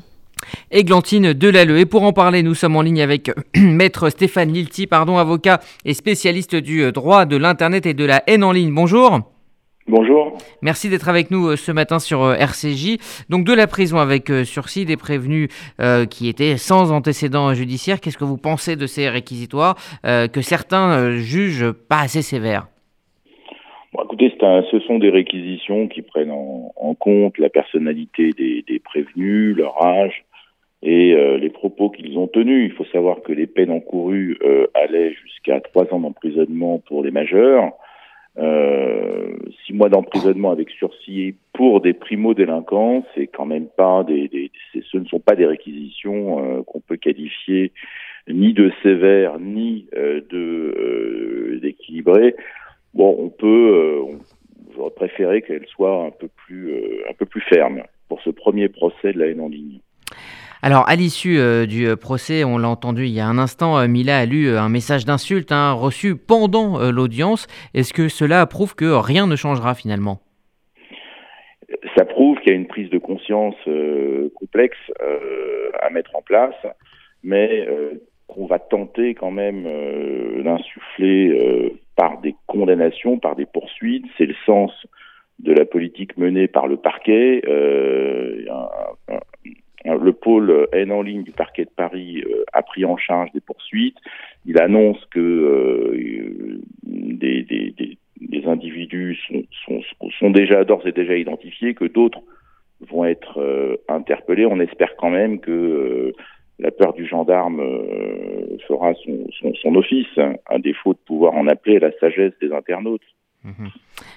Églantine 0.72 1.34
Delalleux. 1.34 1.80
Et 1.80 1.86
pour 1.86 2.04
en 2.04 2.14
parler, 2.14 2.44
nous 2.44 2.56
sommes 2.56 2.76
en 2.76 2.82
ligne 2.82 3.02
avec 3.02 3.32
maître 3.56 4.10
Stéphane 4.10 4.52
Lilti, 4.52 4.88
pardon, 4.88 5.18
avocat 5.18 5.60
et 5.86 5.94
spécialiste 5.94 6.56
du 6.56 6.92
droit 6.92 7.26
de 7.26 7.38
l'Internet 7.38 7.86
et 7.86 7.94
de 7.94 8.06
la 8.06 8.24
haine 8.28 8.44
en 8.44 8.52
ligne. 8.52 8.74
Bonjour. 8.74 9.20
Bonjour. 9.86 10.38
Merci 10.62 10.90
d'être 10.90 11.10
avec 11.10 11.30
nous 11.30 11.48
euh, 11.48 11.56
ce 11.58 11.72
matin 11.74 12.00
sur 12.00 12.24
euh, 12.24 12.36
RCJ. 12.36 13.26
Donc 13.30 13.46
de 13.46 13.54
la 13.54 13.68
prison 13.68 13.98
avec 13.98 14.30
euh, 14.30 14.46
sursis 14.46 14.86
des 14.86 14.96
prévenus 14.96 15.50
qui 16.10 16.30
étaient 16.30 16.58
sans 16.58 16.92
antécédents 16.92 17.54
judiciaires. 17.54 18.00
Qu'est-ce 18.00 18.18
que 18.18 18.24
vous 18.24 18.38
pensez 18.38 18.76
de 18.76 18.88
ces 18.88 19.10
réquisitoires 19.10 19.76
que 20.04 20.42
certains 20.42 21.18
jugent 21.18 21.72
pas 21.72 22.02
assez 22.02 22.22
sévères? 22.22 22.68
Écoutez, 24.02 24.32
ce 24.40 24.80
sont 24.88 25.00
des 25.00 25.10
réquisitions 25.10 25.88
qui 25.88 26.02
prennent 26.02 26.32
en, 26.32 26.96
compte 26.96 27.38
la 27.38 27.50
personnalité 27.50 28.30
des, 28.38 28.64
des, 28.68 28.80
prévenus, 28.80 29.56
leur 29.56 29.84
âge, 29.84 30.24
et 30.84 31.14
euh, 31.14 31.38
les 31.38 31.50
propos 31.50 31.90
qu'ils 31.90 32.18
ont 32.20 32.28
tenus. 32.28 32.70
Il 32.70 32.76
faut 32.76 32.86
savoir 32.86 33.22
que 33.22 33.32
les 33.32 33.48
peines 33.48 33.72
encourues 33.72 34.38
euh, 34.44 34.68
allaient 34.74 35.14
jusqu'à 35.14 35.62
trois 35.62 35.92
ans 35.94 36.00
d'emprisonnement 36.00 36.80
pour 36.80 37.04
les 37.04 37.12
majeurs, 37.12 37.72
euh, 38.38 39.34
six 39.66 39.74
mois 39.74 39.90
d'emprisonnement 39.90 40.52
avec 40.52 40.70
sursis 40.72 41.36
pour 41.54 41.80
des 41.80 41.94
primo-délinquants. 41.94 43.06
C'est 43.16 43.28
quand 43.28 43.46
même 43.46 43.68
pas 43.68 44.04
des, 44.04 44.28
des 44.28 44.52
ce 44.92 44.98
ne 44.98 45.06
sont 45.06 45.22
pas 45.22 45.36
des 45.36 45.46
réquisitions 45.46 46.64
qu'on 46.64 46.82
peut 46.82 46.98
qualifier 46.98 47.72
ni 48.28 48.54
de 48.54 48.72
sévères 48.82 49.40
ni 49.40 49.88
de 49.94 51.60
d'équilibrées. 51.62 52.36
Bon, 52.94 53.16
on 53.18 53.30
peut, 53.30 54.02
j'aurais 54.76 54.92
préféré 54.92 55.42
qu'elle 55.42 55.66
soit 55.68 56.06
un 56.06 56.12
peu 56.12 56.28
plus 56.28 56.74
un 57.10 57.14
peu 57.14 57.26
plus 57.26 57.42
ferme 57.42 57.84
pour 58.10 58.22
ce 58.22 58.32
premier 58.32 58.68
procès 58.68 59.14
de 59.14 59.20
la 59.20 59.28
haine 59.28 59.42
en 59.42 59.50
ligne. 59.50 59.80
Alors, 60.66 60.88
à 60.88 60.96
l'issue 60.96 61.40
euh, 61.40 61.66
du 61.66 61.90
euh, 61.90 61.98
procès, 61.98 62.46
on 62.46 62.58
l'a 62.58 62.70
entendu 62.70 63.04
il 63.04 63.12
y 63.12 63.20
a 63.20 63.28
un 63.28 63.38
instant, 63.38 63.78
euh, 63.78 63.88
Mila 63.90 64.20
a 64.20 64.26
lu 64.26 64.56
un 64.56 64.70
message 64.70 65.04
d'insulte 65.04 65.52
hein, 65.52 65.74
reçu 65.74 66.16
pendant 66.16 66.90
l'audience. 66.90 67.48
Est-ce 67.74 67.92
que 67.92 68.08
cela 68.08 68.46
prouve 68.46 68.74
que 68.74 68.86
rien 68.86 69.28
ne 69.28 69.36
changera 69.36 69.76
finalement? 69.76 70.22
Ça 71.98 72.06
prouve 72.06 72.40
qu'il 72.40 72.54
y 72.54 72.56
a 72.56 72.58
une 72.58 72.68
prise 72.68 72.90
de 72.90 72.98
conscience 72.98 73.58
complexe 74.36 74.78
à 75.82 75.90
mettre 75.90 76.16
en 76.16 76.22
place, 76.22 76.56
mais 77.24 77.68
qu'on 78.28 78.46
va 78.46 78.60
tenter 78.60 79.16
quand 79.16 79.32
même 79.32 79.64
d'insuffler 80.44 81.74
par 81.98 82.22
des 82.22 82.36
condamnations, 82.48 83.20
par 83.20 83.36
des 83.36 83.46
poursuites. 83.46 84.06
C'est 84.18 84.26
le 84.26 84.36
sens 84.46 84.72
de 85.40 85.52
la 85.52 85.66
politique 85.66 86.18
menée 86.18 86.48
par 86.48 86.68
le 86.68 86.78
parquet. 86.78 87.42
Euh, 87.48 88.46
le 90.02 90.14
pôle 90.14 90.68
haine 90.72 90.92
en 90.92 91.02
ligne 91.02 91.24
du 91.24 91.32
parquet 91.32 91.66
de 91.66 91.70
Paris 91.70 92.24
euh, 92.26 92.44
a 92.54 92.62
pris 92.62 92.86
en 92.86 92.98
charge 92.98 93.32
des 93.32 93.42
poursuites. 93.42 93.98
Il 94.46 94.60
annonce 94.60 95.04
que 95.12 95.20
euh, 95.20 96.60
des, 96.84 97.98
individus 98.46 99.18
sont, 99.66 100.32
déjà 100.32 100.66
d'ores 100.66 100.86
et 100.86 100.92
déjà 100.92 101.16
identifiés, 101.16 101.74
que 101.74 101.86
d'autres 101.86 102.22
vont 102.82 103.06
être 103.06 103.40
euh, 103.40 103.78
interpellés. 103.88 104.46
On 104.46 104.60
espère 104.60 104.96
quand 104.98 105.10
même 105.10 105.40
que 105.40 106.14
la 106.60 106.72
peur 106.72 106.94
du 106.94 107.06
gendarme 107.08 107.62
fera 108.68 108.94
son, 109.06 109.26
son, 109.40 109.54
son 109.56 109.76
office, 109.76 110.08
hein, 110.18 110.34
à 110.46 110.60
défaut 110.60 110.94
de 110.94 111.00
pouvoir 111.00 111.34
en 111.34 111.48
appeler 111.48 111.78
à 111.78 111.80
la 111.80 111.92
sagesse 112.00 112.34
des 112.42 112.52
internautes. 112.52 113.02
Mhm. 113.44 113.70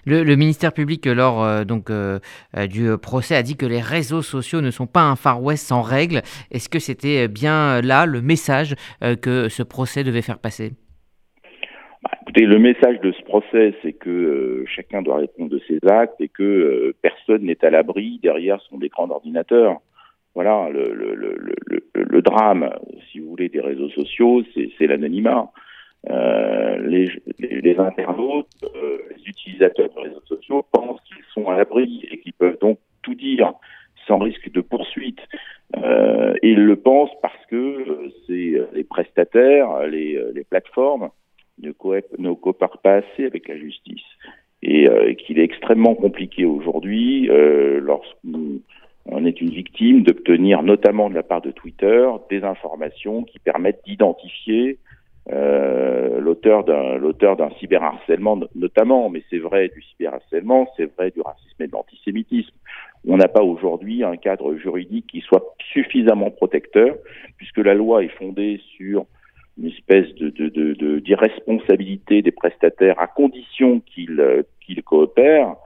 Le, 0.07 0.37
ministère 0.37 0.73
public, 0.73 1.07
lors 1.07 1.43
euh, 1.43 1.65
donc, 1.65 1.91
euh, 1.91 2.21
euh, 2.57 2.67
du 2.67 2.97
procès, 2.97 3.35
a 3.35 3.43
dit 3.43 3.57
que 3.57 3.67
les 3.67 3.81
réseaux 3.81 4.23
sociaux 4.23 4.61
ne 4.61 4.71
sont 4.71 4.87
pas 4.87 5.03
un 5.03 5.17
Far 5.17 5.43
West 5.43 5.67
sans 5.67 5.83
règles. 5.83 6.23
Est-ce 6.51 6.69
que 6.69 6.79
c'était 6.79 7.27
bien 7.27 7.81
là 7.81 8.07
le 8.07 8.23
message 8.23 8.75
que 9.23 9.49
ce 9.49 9.63
procès 9.63 10.05
devait 10.05 10.23
faire 10.23 10.39
passer? 10.39 10.73
Bah, 12.03 12.11
Écoutez, 12.23 12.47
le 12.47 12.59
message 12.59 13.01
de 13.01 13.13
ce 13.13 13.23
procès, 13.23 13.75
c'est 13.83 13.93
que 13.93 14.11
euh, 14.11 14.65
chacun 14.67 15.03
doit 15.03 15.17
répondre 15.17 15.51
de 15.51 15.61
ses 15.67 15.81
actes 15.89 16.21
et 16.21 16.29
que 16.29 16.43
euh, 16.43 16.95
personne 17.03 17.43
n'est 17.43 17.65
à 17.65 17.71
l'abri 17.71 18.21
derrière 18.23 18.61
son 18.63 18.81
écran 18.81 19.09
d'ordinateur. 19.09 19.81
Voilà, 20.35 20.69
le, 20.71 20.93
le, 20.93 21.15
le, 21.15 21.37
le, 21.67 21.83
le 21.95 22.23
drame, 22.23 22.71
si 23.11 23.21
vous 23.21 23.31
voulez, 23.31 23.49
des 23.49 23.61
réseaux 23.61 23.89
sociaux, 23.89 24.43
c'est 24.55 24.87
l'anonymat. 24.87 25.51
Euh, 26.11 26.79
les, 26.87 27.11
les, 27.39 27.61
les, 27.61 27.79
internautes, 27.79 28.49
euh, 28.63 28.99
les 29.11 29.23
utilisateurs 29.27 29.89
de 29.95 30.01
réseaux 30.01 30.23
sociaux 30.27 30.65
pensent 30.73 31.01
qu'ils 31.03 31.25
sont 31.35 31.49
à 31.49 31.57
l'abri 31.57 32.07
et 32.11 32.21
qu'ils 32.21 32.33
peuvent 32.33 32.59
donc 32.61 32.79
tout 33.03 33.15
dire 33.15 33.53
sans 34.07 34.19
risque 34.19 34.51
de 34.53 34.61
poursuite. 34.61 35.21
Euh, 35.77 36.35
ils 36.43 36.63
le 36.63 36.77
pensent 36.77 37.17
parce 37.23 37.45
que 37.47 37.57
euh, 37.57 38.13
c'est 38.27 38.55
les 38.73 38.85
prestataires, 38.85 39.87
les, 39.87 40.21
les 40.33 40.45
plateformes 40.45 41.11
ne, 41.61 41.73
ne 42.19 42.33
coopèrent 42.35 42.79
pas 42.79 42.97
assez 42.97 43.25
avec 43.25 43.49
la 43.49 43.57
justice. 43.57 44.05
Et 44.63 44.89
euh, 44.89 45.15
qu'il 45.15 45.39
est 45.39 45.45
extrêmement 45.45 45.95
compliqué 45.95 46.45
aujourd'hui, 46.45 47.29
euh, 47.31 47.79
lorsqu'on 47.81 49.25
est 49.25 49.41
une 49.41 49.51
victime, 49.51 50.03
d'obtenir 50.03 50.63
notamment 50.63 51.11
de 51.11 51.15
la 51.15 51.23
part 51.23 51.43
de 51.43 51.51
Twitter 51.51 52.09
des 52.31 52.43
informations 52.43 53.23
qui 53.23 53.39
permettent 53.39 53.83
d'identifier 53.87 54.79
euh, 55.33 56.21
l'auteur 56.21 56.63
d'un 56.63 56.97
l'auteur 56.97 57.37
d'un 57.37 57.51
cyberharcèlement 57.59 58.39
notamment, 58.55 59.09
mais 59.09 59.23
c'est 59.29 59.39
vrai 59.39 59.69
du 59.69 59.83
cyberharcèlement, 59.83 60.69
c'est 60.77 60.95
vrai 60.97 61.11
du 61.11 61.21
racisme 61.21 61.63
et 61.63 61.67
de 61.67 61.73
l'antisémitisme. 61.73 62.55
On 63.09 63.17
n'a 63.17 63.29
pas 63.29 63.43
aujourd'hui 63.43 64.05
un 64.05 64.17
cadre 64.17 64.55
juridique 64.55 65.07
qui 65.09 65.21
soit 65.21 65.55
suffisamment 65.73 66.31
protecteur, 66.31 66.97
puisque 67.39 67.59
la 67.59 67.75
loi 67.75 68.05
est 68.05 68.17
fondée 68.19 68.61
sur 68.77 69.07
une 69.59 69.69
espèce 69.69 70.15
de, 70.15 70.29
de, 70.29 70.49
de, 70.49 70.99
d'irresponsabilité 71.01 72.23
des 72.23 72.31
prestataires 72.31 73.01
à 73.01 73.07
condition 73.07 73.81
qu'ils 73.81 74.45
qu'ils 74.61 74.83
coopèrent. 74.83 75.57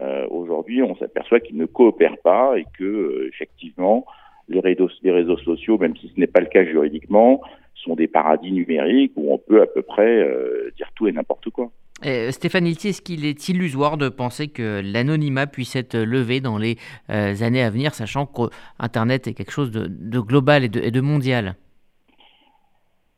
Euh, 0.00 0.26
aujourd'hui, 0.30 0.82
on 0.82 0.96
s'aperçoit 0.96 1.40
qu'ils 1.40 1.58
ne 1.58 1.66
coopèrent 1.66 2.20
pas 2.24 2.58
et 2.58 2.64
que 2.78 2.84
euh, 2.84 3.28
effectivement 3.28 4.06
les 4.48 4.60
réseaux, 4.60 4.88
les 5.02 5.12
réseaux 5.12 5.36
sociaux, 5.38 5.76
même 5.76 5.96
si 5.96 6.10
ce 6.14 6.18
n'est 6.18 6.26
pas 6.26 6.40
le 6.40 6.46
cas 6.46 6.64
juridiquement, 6.64 7.42
sont 7.80 7.94
des 7.94 8.08
paradis 8.08 8.52
numériques 8.52 9.12
où 9.16 9.32
on 9.32 9.38
peut 9.38 9.62
à 9.62 9.66
peu 9.66 9.82
près 9.82 10.22
euh, 10.22 10.70
dire 10.76 10.90
tout 10.94 11.08
et 11.08 11.12
n'importe 11.12 11.50
quoi. 11.50 11.70
Euh, 12.06 12.30
Stéphane 12.30 12.66
Ilti, 12.66 12.88
est-ce 12.88 13.02
qu'il 13.02 13.26
est 13.26 13.48
illusoire 13.48 13.98
de 13.98 14.08
penser 14.08 14.48
que 14.48 14.80
l'anonymat 14.82 15.46
puisse 15.46 15.76
être 15.76 15.98
levé 15.98 16.40
dans 16.40 16.56
les 16.56 16.76
euh, 17.10 17.34
années 17.42 17.62
à 17.62 17.68
venir, 17.68 17.94
sachant 17.94 18.24
qu'Internet 18.26 19.26
est 19.26 19.34
quelque 19.34 19.52
chose 19.52 19.70
de, 19.70 19.86
de 19.86 20.20
global 20.20 20.64
et 20.64 20.68
de, 20.68 20.80
et 20.80 20.90
de, 20.90 21.00
mondial? 21.00 21.56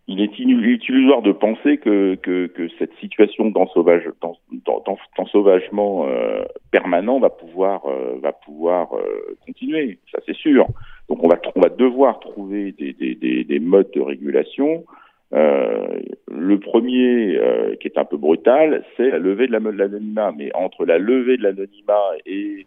Il 0.08 0.20
est, 0.20 0.36
illusoire 0.36 1.22
de 1.22 1.30
penser 1.30 1.78
que, 1.78 2.16
que, 2.16 2.48
que 2.48 2.68
cette 2.80 2.92
situation 2.98 3.50
d'ensauvage, 3.50 4.02
d'ensauvagement 5.16 6.06
euh, 6.08 6.42
permanent 6.72 7.20
va 7.20 7.30
pouvoir, 7.30 7.82
va 8.20 8.32
pouvoir 8.32 8.88
continuer, 9.46 10.00
ça 10.10 10.18
c'est 10.26 10.36
sûr. 10.36 10.66
Donc 11.08 11.22
on 11.24 11.28
va, 11.28 11.40
on 11.54 11.60
va 11.60 11.68
devoir 11.68 12.20
trouver 12.20 12.72
des, 12.72 12.92
des, 12.92 13.14
des, 13.14 13.44
des 13.44 13.58
modes 13.60 13.90
de 13.92 14.00
régulation. 14.00 14.84
Euh, 15.34 16.00
le 16.30 16.58
premier, 16.58 17.36
euh, 17.38 17.74
qui 17.76 17.88
est 17.88 17.98
un 17.98 18.04
peu 18.04 18.16
brutal, 18.16 18.84
c'est 18.96 19.10
la 19.10 19.18
levée 19.18 19.46
de 19.46 19.52
l'anonymat. 19.52 20.32
Mais 20.36 20.54
entre 20.54 20.84
la 20.84 20.98
levée 20.98 21.36
de 21.36 21.42
l'anonymat 21.42 22.10
et 22.26 22.66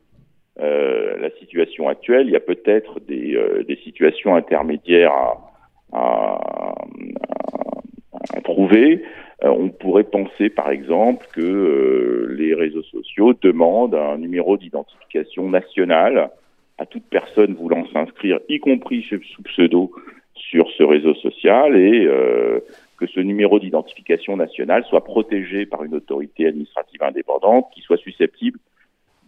euh, 0.59 1.17
la 1.19 1.29
situation 1.31 1.87
actuelle, 1.89 2.27
il 2.27 2.33
y 2.33 2.35
a 2.35 2.39
peut-être 2.39 2.99
des, 3.01 3.35
euh, 3.35 3.63
des, 3.63 3.75
situations 3.77 4.35
intermédiaires 4.35 5.11
à, 5.11 5.51
à, 5.91 6.39
à, 6.71 8.37
à 8.37 8.41
trouver. 8.41 9.03
Euh, 9.43 9.49
on 9.49 9.69
pourrait 9.69 10.05
penser, 10.05 10.49
par 10.49 10.69
exemple, 10.69 11.27
que 11.33 11.41
euh, 11.41 12.35
les 12.37 12.53
réseaux 12.53 12.83
sociaux 12.83 13.33
demandent 13.33 13.95
un 13.95 14.17
numéro 14.17 14.57
d'identification 14.57 15.49
national 15.49 16.31
à 16.77 16.85
toute 16.85 17.05
personne 17.09 17.53
voulant 17.53 17.85
s'inscrire, 17.93 18.39
y 18.49 18.59
compris 18.59 19.03
sous 19.03 19.43
pseudo, 19.43 19.91
sur 20.35 20.69
ce 20.77 20.83
réseau 20.83 21.13
social 21.15 21.75
et 21.77 22.05
euh, 22.05 22.59
que 22.97 23.07
ce 23.07 23.19
numéro 23.19 23.59
d'identification 23.59 24.37
nationale 24.37 24.83
soit 24.85 25.03
protégé 25.03 25.65
par 25.65 25.83
une 25.83 25.95
autorité 25.95 26.47
administrative 26.47 27.01
indépendante 27.03 27.67
qui 27.73 27.81
soit 27.81 27.97
susceptible 27.97 28.59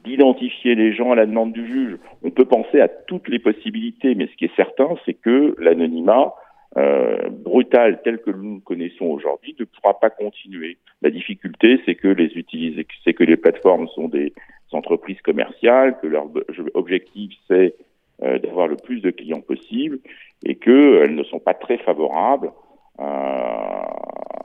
d'identifier 0.03 0.75
les 0.75 0.93
gens 0.93 1.11
à 1.11 1.15
la 1.15 1.25
demande 1.25 1.53
du 1.53 1.65
juge. 1.65 1.97
On 2.23 2.29
peut 2.29 2.45
penser 2.45 2.79
à 2.79 2.87
toutes 2.87 3.27
les 3.27 3.39
possibilités, 3.39 4.15
mais 4.15 4.27
ce 4.27 4.35
qui 4.35 4.45
est 4.45 4.55
certain, 4.55 4.89
c'est 5.05 5.15
que 5.15 5.55
l'anonymat 5.57 6.33
euh, 6.77 7.29
brutal 7.29 8.01
tel 8.03 8.19
que 8.19 8.31
nous 8.31 8.55
le 8.55 8.61
connaissons 8.61 9.05
aujourd'hui 9.05 9.55
ne 9.59 9.65
pourra 9.65 9.99
pas 9.99 10.09
continuer. 10.09 10.77
La 11.01 11.09
difficulté, 11.09 11.81
c'est 11.85 11.95
que 11.95 12.07
les 12.07 12.31
c'est 13.03 13.13
que 13.13 13.23
les 13.23 13.37
plateformes 13.37 13.87
sont 13.89 14.07
des 14.07 14.33
entreprises 14.73 15.21
commerciales, 15.21 15.97
que 16.01 16.07
leur 16.07 16.25
objectif 16.73 17.31
c'est 17.47 17.75
euh, 18.23 18.39
d'avoir 18.39 18.67
le 18.67 18.75
plus 18.75 18.99
de 19.01 19.11
clients 19.11 19.41
possible 19.41 19.99
et 20.45 20.55
qu'elles 20.55 21.15
ne 21.15 21.23
sont 21.23 21.39
pas 21.39 21.53
très 21.53 21.77
favorables 21.77 22.51
à, 22.97 23.05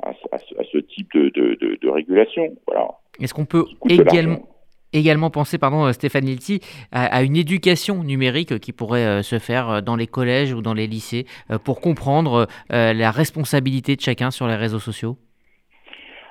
à, 0.03 0.11
à 0.33 0.65
ce 0.73 0.79
type 0.79 1.09
de, 1.15 1.31
de, 1.31 1.55
de, 1.55 1.79
de 1.81 1.89
régulation. 1.89 2.55
Voilà. 2.67 2.89
Est-ce 3.21 3.35
qu'on 3.35 3.47
peut 3.47 3.65
également 3.89 4.49
également 4.95 5.31
penser, 5.31 5.57
pardon, 5.57 5.87
euh, 5.87 5.93
Stéphane 5.93 6.27
Lilti, 6.27 6.61
à, 6.93 7.07
à, 7.07 7.23
une 7.23 7.37
éducation 7.37 8.05
numérique 8.05 8.59
qui 8.59 8.73
pourrait 8.73 9.07
euh, 9.07 9.23
se 9.23 9.39
faire 9.39 9.83
dans 9.83 9.97
les 9.97 10.07
collèges 10.07 10.53
ou 10.53 10.61
dans 10.61 10.75
les 10.75 10.87
lycées 10.87 11.25
euh, 11.51 11.59
pour 11.59 11.81
comprendre 11.81 12.47
euh, 12.73 12.93
la 12.93 13.11
responsabilité 13.11 13.97
de 13.97 14.03
chacun 14.03 14.31
sur 14.31 14.47
les 14.47 14.55
réseaux 14.55 14.79
sociaux? 14.81 15.17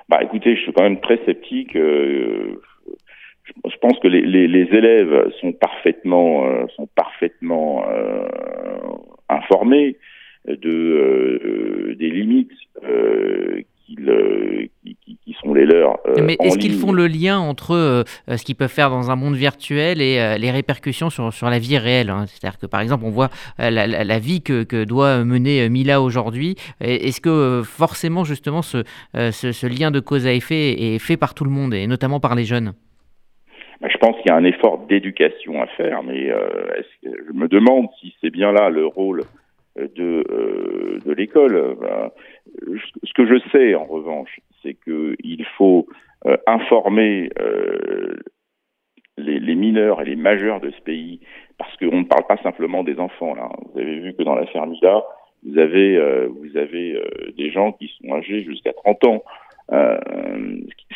Bah 0.08 0.22
écoutez, 0.22 0.54
je 0.54 0.62
suis 0.62 0.72
quand 0.72 0.84
même 0.84 1.00
très 1.00 1.18
sceptique. 1.24 1.74
Euh, 1.74 2.60
je, 3.44 3.76
pense 3.78 3.98
que 3.98 4.08
les, 4.08 4.22
les, 4.22 4.46
les, 4.46 4.68
élèves 4.76 5.30
sont 5.40 5.52
parfaitement, 5.52 6.46
euh, 6.46 6.66
sont 6.76 6.88
parfaitement 6.94 7.84
informés 9.28 9.96
de, 10.46 11.96
des 11.98 12.10
limites 12.10 12.52
qu'ils 13.86 14.68
qui, 14.84 15.18
qui, 15.24 15.36
sont 15.42 15.54
les 15.54 15.66
leurs. 15.66 15.98
Euh, 16.06 16.22
Mais 16.22 16.36
est-ce 16.40 16.58
qu'ils 16.58 16.74
font 16.74 16.92
le 16.92 17.06
lien 17.06 17.38
entre 17.38 17.74
euh, 17.74 18.04
ce 18.28 18.44
qu'ils 18.44 18.56
peuvent 18.56 18.70
faire 18.70 18.90
dans 18.90 19.10
un 19.10 19.16
monde 19.16 19.34
virtuel 19.34 20.00
et 20.00 20.18
euh, 20.18 20.38
les 20.38 20.50
répercussions 20.50 21.10
sur, 21.10 21.32
sur 21.32 21.48
la 21.50 21.58
vie 21.58 21.78
réelle 21.78 22.10
hein? 22.10 22.26
C'est-à-dire 22.26 22.58
que 22.58 22.66
par 22.66 22.80
exemple, 22.80 23.04
on 23.04 23.10
voit 23.10 23.30
la, 23.58 23.70
la, 23.70 23.86
la, 23.86 24.18
vie 24.18 24.42
que, 24.42 24.62
que, 24.62 24.84
doit 24.84 25.24
mener 25.24 25.68
Mila 25.68 26.00
aujourd'hui. 26.00 26.56
Est-ce 26.80 27.20
que 27.20 27.62
forcément, 27.64 28.24
justement, 28.24 28.62
ce, 28.62 28.84
ce, 29.14 29.52
ce, 29.52 29.66
lien 29.66 29.90
de 29.90 30.00
cause 30.00 30.26
à 30.26 30.32
effet 30.32 30.94
est 30.94 30.98
fait 30.98 31.16
par 31.16 31.34
tout 31.34 31.44
le 31.44 31.50
monde 31.50 31.74
et 31.74 31.86
notamment 31.86 32.20
par 32.20 32.34
les 32.34 32.44
jeunes? 32.44 32.72
je 32.72 32.81
pense 34.06 34.16
qu'il 34.16 34.26
y 34.26 34.30
a 34.30 34.36
un 34.36 34.44
effort 34.44 34.78
d'éducation 34.86 35.62
à 35.62 35.66
faire, 35.68 36.02
mais 36.02 36.28
je 37.02 37.32
me 37.32 37.46
demande 37.46 37.86
si 38.00 38.14
c'est 38.20 38.30
bien 38.30 38.52
là 38.52 38.68
le 38.68 38.86
rôle 38.86 39.22
de, 39.76 40.24
euh, 40.30 40.98
de 41.04 41.12
l'école. 41.12 41.76
Ben, 41.80 42.10
ce 43.02 43.12
que 43.14 43.26
je 43.26 43.38
sais, 43.50 43.74
en 43.74 43.84
revanche, 43.84 44.40
c'est 44.62 44.74
qu'il 44.74 45.44
faut 45.56 45.86
euh, 46.26 46.36
informer 46.46 47.30
euh, 47.40 48.16
les, 49.18 49.54
mineurs 49.54 50.00
et 50.00 50.04
les 50.04 50.16
majeurs 50.16 50.60
de 50.60 50.70
ce 50.70 50.80
pays, 50.82 51.20
parce 51.58 51.76
qu'on 51.76 52.00
ne 52.00 52.04
parle 52.04 52.26
pas 52.26 52.36
simplement 52.38 52.84
des 52.84 52.98
enfants. 52.98 53.34
Là. 53.34 53.48
Vous 53.72 53.80
avez 53.80 53.98
vu 53.98 54.14
que 54.14 54.22
dans 54.22 54.34
l'affaire 54.34 54.66
Mida, 54.66 55.02
vous 55.44 55.58
avez, 55.58 55.96
euh, 55.96 56.28
euh, 56.56 57.32
des 57.36 57.50
gens 57.50 57.72
qui 57.72 57.90
sont 58.00 58.14
âgés 58.14 58.44
jusqu'à 58.44 58.72
30 58.72 59.04
ans. 59.06 59.24
Euh, 59.72 59.98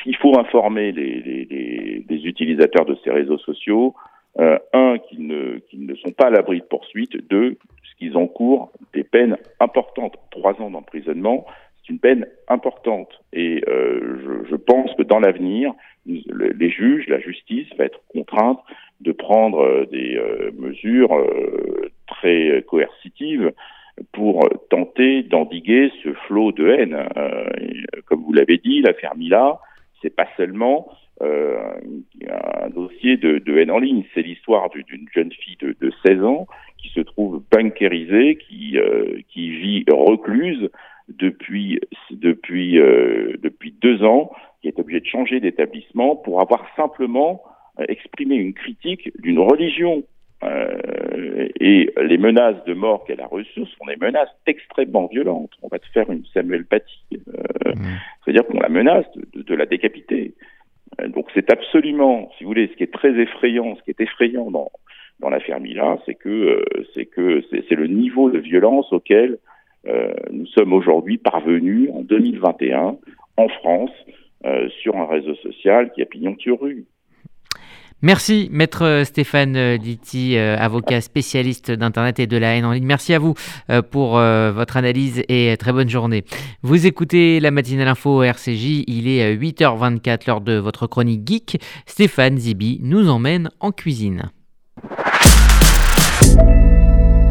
il 0.07 0.16
faut 0.16 0.38
informer 0.38 0.92
les, 0.92 1.21
les, 1.21 2.05
les, 2.09 2.25
utilisateurs 2.25 2.87
de 2.87 2.97
ces 3.05 3.11
réseaux 3.11 3.38
sociaux. 3.38 3.95
un, 4.38 4.99
qu'ils 4.99 5.27
ne, 5.27 5.61
ne 5.73 5.95
sont 5.97 6.12
pas 6.12 6.27
à 6.27 6.31
l'abri 6.31 6.61
de 6.61 6.64
poursuites. 6.64 7.16
Deux, 7.29 7.57
qu'ils 7.99 8.16
encourent 8.16 8.71
des 8.92 9.05
peines 9.05 9.37
importantes. 9.61 10.16
Trois 10.31 10.61
ans 10.61 10.71
d'emprisonnement, 10.71 11.47
c'est 11.79 11.92
une 11.92 11.99
peine 11.99 12.27
importante. 12.49 13.21
Et 13.33 13.62
euh, 13.69 14.19
je, 14.25 14.51
je, 14.51 14.57
pense 14.57 14.92
que 14.95 15.03
dans 15.03 15.19
l'avenir, 15.19 15.73
les 16.07 16.71
juges, 16.71 17.07
la 17.09 17.21
justice 17.21 17.69
va 17.77 17.85
être 17.85 18.01
contrainte 18.12 18.61
de 19.01 19.12
prendre 19.12 19.61
euh, 19.61 19.87
des 19.87 20.16
euh, 20.16 20.51
mesures 20.57 21.14
euh, 21.14 21.90
très 22.07 22.64
coercitives 22.66 23.53
pour 24.12 24.49
tenter 24.69 25.23
d'endiguer 25.23 25.90
ce 26.03 26.12
flot 26.27 26.53
de 26.53 26.69
haine. 26.69 27.09
Euh, 27.16 27.49
comme 28.07 28.23
vous 28.23 28.33
l'avez 28.33 28.59
dit, 28.59 28.83
l'affaire 28.83 29.16
Mila, 29.16 29.59
c'est 30.07 30.14
pas 30.14 30.29
seulement 30.37 30.87
euh, 31.21 31.59
un 32.62 32.71
dossier 32.71 33.16
de, 33.16 33.59
haine 33.59 33.73
en 33.73 33.81
ligne. 33.81 34.05
C'est 34.14 34.23
l'histoire 34.23 34.71
d'une 34.71 35.09
jeune 35.12 35.33
fille 35.33 35.57
de, 35.61 35.75
de, 35.81 35.92
16 36.07 36.23
ans 36.23 36.47
qui 36.79 36.90
se 36.90 37.01
trouve 37.01 37.42
bunkérisée, 37.51 38.37
qui, 38.37 38.79
euh, 38.79 39.19
qui 39.29 39.51
vit 39.51 39.85
recluse 39.90 40.71
depuis, 41.09 41.81
depuis, 42.12 42.79
euh, 42.79 43.37
depuis 43.42 43.73
deux 43.73 44.05
ans, 44.05 44.31
qui 44.62 44.69
est 44.69 44.79
obligée 44.79 45.01
de 45.01 45.07
changer 45.07 45.40
d'établissement 45.40 46.14
pour 46.14 46.40
avoir 46.40 46.64
simplement 46.77 47.42
exprimé 47.88 48.37
une 48.37 48.55
critique 48.55 49.11
d'une 49.21 49.40
religion. 49.40 50.05
Euh, 50.44 51.49
et 51.61 51.90
les 52.03 52.18
menaces 52.18 52.62
de 52.66 52.75
mort 52.75 53.05
qu'elle 53.05 53.20
a 53.20 53.27
reçues 53.27 53.64
sont 53.79 53.87
des 53.87 53.96
menaces 53.96 54.29
extrêmement 54.46 55.07
violentes. 55.07 55.53
On 55.62 55.68
va 55.68 55.79
te 55.79 55.87
faire 55.88 56.11
une 56.11 56.25
Samuel 56.35 56.66
Paty. 56.66 56.99
Euh, 57.12 57.72
mmh. 57.75 57.85
C'est-à-dire 58.25 58.46
qu'on 58.46 58.61
la 58.61 58.68
menace 58.68 59.07
de, 59.14 59.42
de, 59.42 59.55
la 59.55 59.64
décapiter. 59.64 60.35
Euh, 61.01 61.09
donc 61.09 61.27
c'est 61.35 61.51
absolument, 61.51 62.31
si 62.37 62.44
vous 62.44 62.51
voulez, 62.51 62.68
ce 62.68 62.77
qui 62.77 62.83
est 62.83 62.92
très 62.92 63.18
effrayant, 63.18 63.77
ce 63.77 63.83
qui 63.83 63.90
est 63.90 64.01
effrayant 64.01 64.51
dans, 64.51 64.70
dans 65.20 65.31
l'affaire 65.31 65.59
Mila, 65.59 65.99
c'est 66.05 66.14
que 66.14 66.62
c'est 66.94 67.07
que 67.07 67.42
c'est 67.51 67.75
le 67.75 67.87
niveau 67.87 68.31
de 68.31 68.38
violence 68.38 68.92
auquel 68.92 69.38
nous 70.33 70.46
sommes 70.46 70.72
aujourd'hui 70.72 71.16
parvenus 71.16 71.88
en 71.94 72.03
2021 72.03 72.96
en 73.37 73.49
France 73.49 73.92
sur 74.83 74.96
un 74.96 75.07
réseau 75.07 75.37
social 75.37 75.92
qui 75.92 76.03
a 76.03 76.07
pignon 76.07 76.37
sur 76.40 76.61
rue. 76.61 76.87
Merci, 78.07 78.49
maître 78.53 79.03
Stéphane 79.05 79.79
Ditti, 79.79 80.38
avocat 80.38 81.01
spécialiste 81.01 81.73
d'Internet 81.73 82.21
et 82.21 82.29
de 82.29 82.37
la 82.37 82.55
haine 82.55 82.64
en 82.64 82.71
ligne. 82.71 82.87
Merci 82.87 83.12
à 83.14 83.19
vous 83.19 83.35
pour 83.90 84.11
votre 84.11 84.77
analyse 84.77 85.25
et 85.29 85.57
très 85.59 85.73
bonne 85.73 85.88
journée. 85.88 86.25
Vous 86.62 86.87
écoutez 86.87 87.40
la 87.40 87.51
matinale 87.51 87.88
info 87.88 88.23
RCJ, 88.23 88.85
il 88.87 89.09
est 89.09 89.35
8h24 89.35 90.21
lors 90.29 90.40
de 90.40 90.53
votre 90.53 90.87
chronique 90.87 91.27
geek. 91.27 91.61
Stéphane 91.85 92.38
Zibi 92.38 92.79
nous 92.81 93.09
emmène 93.09 93.51
en 93.59 93.73
cuisine. 93.73 94.31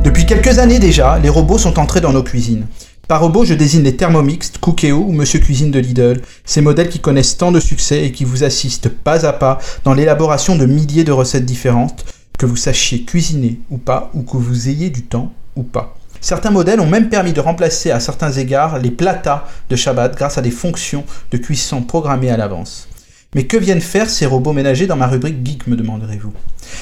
Depuis 0.03 0.25
quelques 0.25 0.59
années 0.59 0.79
déjà, 0.79 1.17
les 1.19 1.29
robots 1.29 1.57
sont 1.57 1.79
entrés 1.79 2.01
dans 2.01 2.11
nos 2.11 2.23
cuisines. 2.23 2.67
Par 3.07 3.21
robot, 3.21 3.45
je 3.45 3.53
désigne 3.53 3.83
les 3.83 3.95
Thermomix, 3.95 4.51
Cookéo 4.59 4.97
ou 4.97 5.11
Monsieur 5.11 5.39
Cuisine 5.39 5.69
de 5.69 5.77
Lidl, 5.77 6.21
ces 6.43 6.61
modèles 6.61 6.89
qui 6.89 6.99
connaissent 6.99 7.37
tant 7.37 7.51
de 7.51 7.59
succès 7.59 8.03
et 8.03 8.11
qui 8.11 8.25
vous 8.25 8.43
assistent 8.43 8.89
pas 8.89 9.27
à 9.27 9.33
pas 9.33 9.59
dans 9.83 9.93
l'élaboration 9.93 10.55
de 10.55 10.65
milliers 10.65 11.03
de 11.03 11.11
recettes 11.11 11.45
différentes, 11.45 12.03
que 12.39 12.47
vous 12.47 12.55
sachiez 12.55 13.03
cuisiner 13.03 13.59
ou 13.69 13.77
pas, 13.77 14.09
ou 14.15 14.23
que 14.23 14.37
vous 14.37 14.69
ayez 14.69 14.89
du 14.89 15.03
temps 15.03 15.31
ou 15.55 15.61
pas. 15.61 15.95
Certains 16.19 16.49
modèles 16.49 16.79
ont 16.79 16.87
même 16.87 17.09
permis 17.09 17.33
de 17.33 17.41
remplacer 17.41 17.91
à 17.91 17.99
certains 17.99 18.31
égards 18.31 18.79
les 18.79 18.89
plata 18.89 19.47
de 19.69 19.75
Shabbat 19.75 20.15
grâce 20.15 20.39
à 20.39 20.41
des 20.41 20.49
fonctions 20.49 21.03
de 21.29 21.37
cuisson 21.37 21.83
programmées 21.83 22.31
à 22.31 22.37
l'avance. 22.37 22.87
Mais 23.35 23.43
que 23.43 23.57
viennent 23.57 23.81
faire 23.81 24.09
ces 24.09 24.25
robots 24.25 24.53
ménagers 24.53 24.87
dans 24.87 24.95
ma 24.95 25.07
rubrique 25.07 25.45
Geek, 25.45 25.67
me 25.67 25.75
demanderez-vous? 25.75 26.33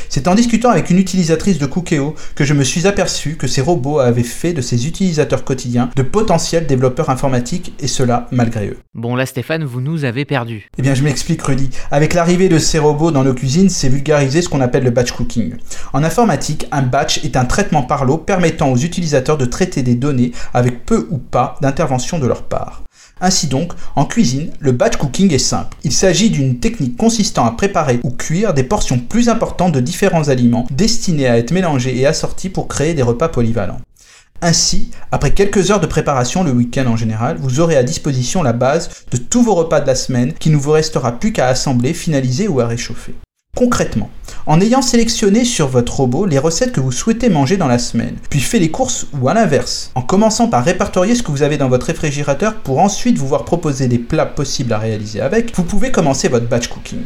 C'est 0.08 0.28
en 0.28 0.36
discutant 0.36 0.70
avec 0.70 0.90
une 0.90 1.00
utilisatrice 1.00 1.58
de 1.58 1.66
Cookéo 1.66 2.16
que 2.36 2.46
je 2.46 2.54
me 2.54 2.64
suis 2.64 2.88
aperçu 2.88 3.36
que 3.36 3.48
ces 3.48 3.62
robots 3.62 4.00
avaient 4.00 4.24
fait 4.24 4.54
de 4.54 4.62
ces 4.62 4.88
utilisateurs 4.88 5.44
quotidiens 5.44 5.90
de 5.96 6.04
potentiels 6.04 6.68
développeurs 6.68 7.10
informatiques, 7.10 7.74
et 7.80 7.88
cela 7.88 8.28
malgré 8.32 8.68
eux. 8.68 8.78
Bon 8.94 9.16
là 9.16 9.26
Stéphane, 9.26 9.64
vous 9.64 9.82
nous 9.82 10.06
avez 10.06 10.26
perdus. 10.26 10.70
Eh 10.78 10.84
bien 10.84 10.94
je 10.94 11.04
m'explique 11.04 11.42
Rudy. 11.42 11.70
Avec 11.90 12.14
l'arrivée 12.14 12.50
de 12.50 12.60
ces 12.60 12.80
robots 12.80 13.12
dans 13.12 13.24
nos 13.24 13.34
cuisines, 13.34 13.70
c'est 13.70 13.90
vulgarisé 13.90 14.44
ce 14.44 14.50
qu'on 14.50 14.62
appelle 14.62 14.84
le 14.84 14.92
batch 14.92 15.12
cooking. 15.12 15.56
En 15.92 16.04
informatique, 16.04 16.68
un 16.72 16.84
batch 16.84 17.24
est 17.24 17.36
un 17.36 17.46
traitement 17.46 17.82
par 17.82 18.06
l'eau 18.06 18.18
permettant 18.18 18.72
aux 18.72 18.78
utilisateurs 18.78 19.38
de 19.38 19.46
traiter 19.46 19.82
des 19.82 19.96
données 19.96 20.32
avec 20.54 20.86
peu 20.86 21.08
ou 21.10 21.18
pas 21.18 21.56
d'intervention 21.62 22.20
de 22.20 22.28
leur 22.28 22.44
part. 22.44 22.83
Ainsi 23.26 23.48
donc, 23.48 23.72
en 23.96 24.04
cuisine, 24.04 24.52
le 24.60 24.74
batch 24.74 24.98
cooking 24.98 25.34
est 25.34 25.38
simple. 25.38 25.78
Il 25.86 25.94
s'agit 25.94 26.30
d'une 26.30 26.60
technique 26.60 26.98
consistant 26.98 27.46
à 27.46 27.52
préparer 27.52 28.02
ou 28.04 28.12
cuire 28.12 28.54
des 28.54 28.66
portions 28.66 29.00
plus 29.00 29.30
importantes 29.30 29.72
de 29.72 29.80
différents 29.80 30.28
aliments 30.28 30.68
destinés 30.72 31.28
à 31.28 31.38
être 31.38 31.52
mélangés 31.52 31.98
et 31.98 32.06
assortis 32.06 32.50
pour 32.50 32.68
créer 32.68 32.94
des 32.94 33.02
repas 33.02 33.30
polyvalents. 33.30 33.80
Ainsi, 34.42 34.92
après 35.10 35.32
quelques 35.32 35.72
heures 35.72 35.80
de 35.80 35.88
préparation 35.88 36.44
le 36.44 36.52
week-end 36.52 36.86
en 36.88 36.98
général, 36.98 37.38
vous 37.40 37.62
aurez 37.62 37.78
à 37.78 37.84
disposition 37.84 38.44
la 38.44 38.52
base 38.52 38.90
de 39.10 39.16
tous 39.16 39.42
vos 39.42 39.56
repas 39.56 39.80
de 39.80 39.88
la 39.88 39.96
semaine 39.96 40.34
qui 40.34 40.50
ne 40.50 40.58
vous 40.58 40.72
restera 40.72 41.14
plus 41.14 41.32
qu'à 41.32 41.48
assembler, 41.48 41.94
finaliser 41.94 42.50
ou 42.50 42.60
à 42.60 42.68
réchauffer. 42.68 43.16
Concrètement, 43.56 44.10
en 44.48 44.60
ayant 44.62 44.82
sélectionné 44.82 45.46
sur 45.46 45.68
votre 45.68 45.98
robot 45.98 46.26
les 46.26 46.40
recettes 46.40 46.72
que 46.72 46.80
vous 46.80 46.92
souhaitez 46.92 47.30
manger 47.30 47.56
dans 47.56 47.68
la 47.68 47.78
semaine, 47.78 48.16
puis 48.32 48.40
fait 48.40 48.58
les 48.58 48.72
courses 48.72 49.06
ou 49.14 49.30
à 49.30 49.36
l'inverse, 49.36 49.92
en 49.94 50.02
commençant 50.02 50.48
par 50.48 50.66
répertorier 50.66 51.14
ce 51.14 51.22
que 51.22 51.30
vous 51.30 51.44
avez 51.44 51.58
dans 51.58 51.70
votre 51.70 51.86
réfrigérateur 51.86 52.56
pour 52.56 52.80
ensuite 52.80 53.20
vous 53.20 53.28
voir 53.28 53.46
proposer 53.46 53.88
des 53.88 54.00
plats 54.00 54.26
possibles 54.26 54.74
à 54.74 54.80
réaliser 54.80 55.22
avec, 55.22 55.56
vous 55.56 55.64
pouvez 55.64 55.92
commencer 55.92 56.30
votre 56.30 56.48
batch 56.48 56.68
cooking. 56.68 57.04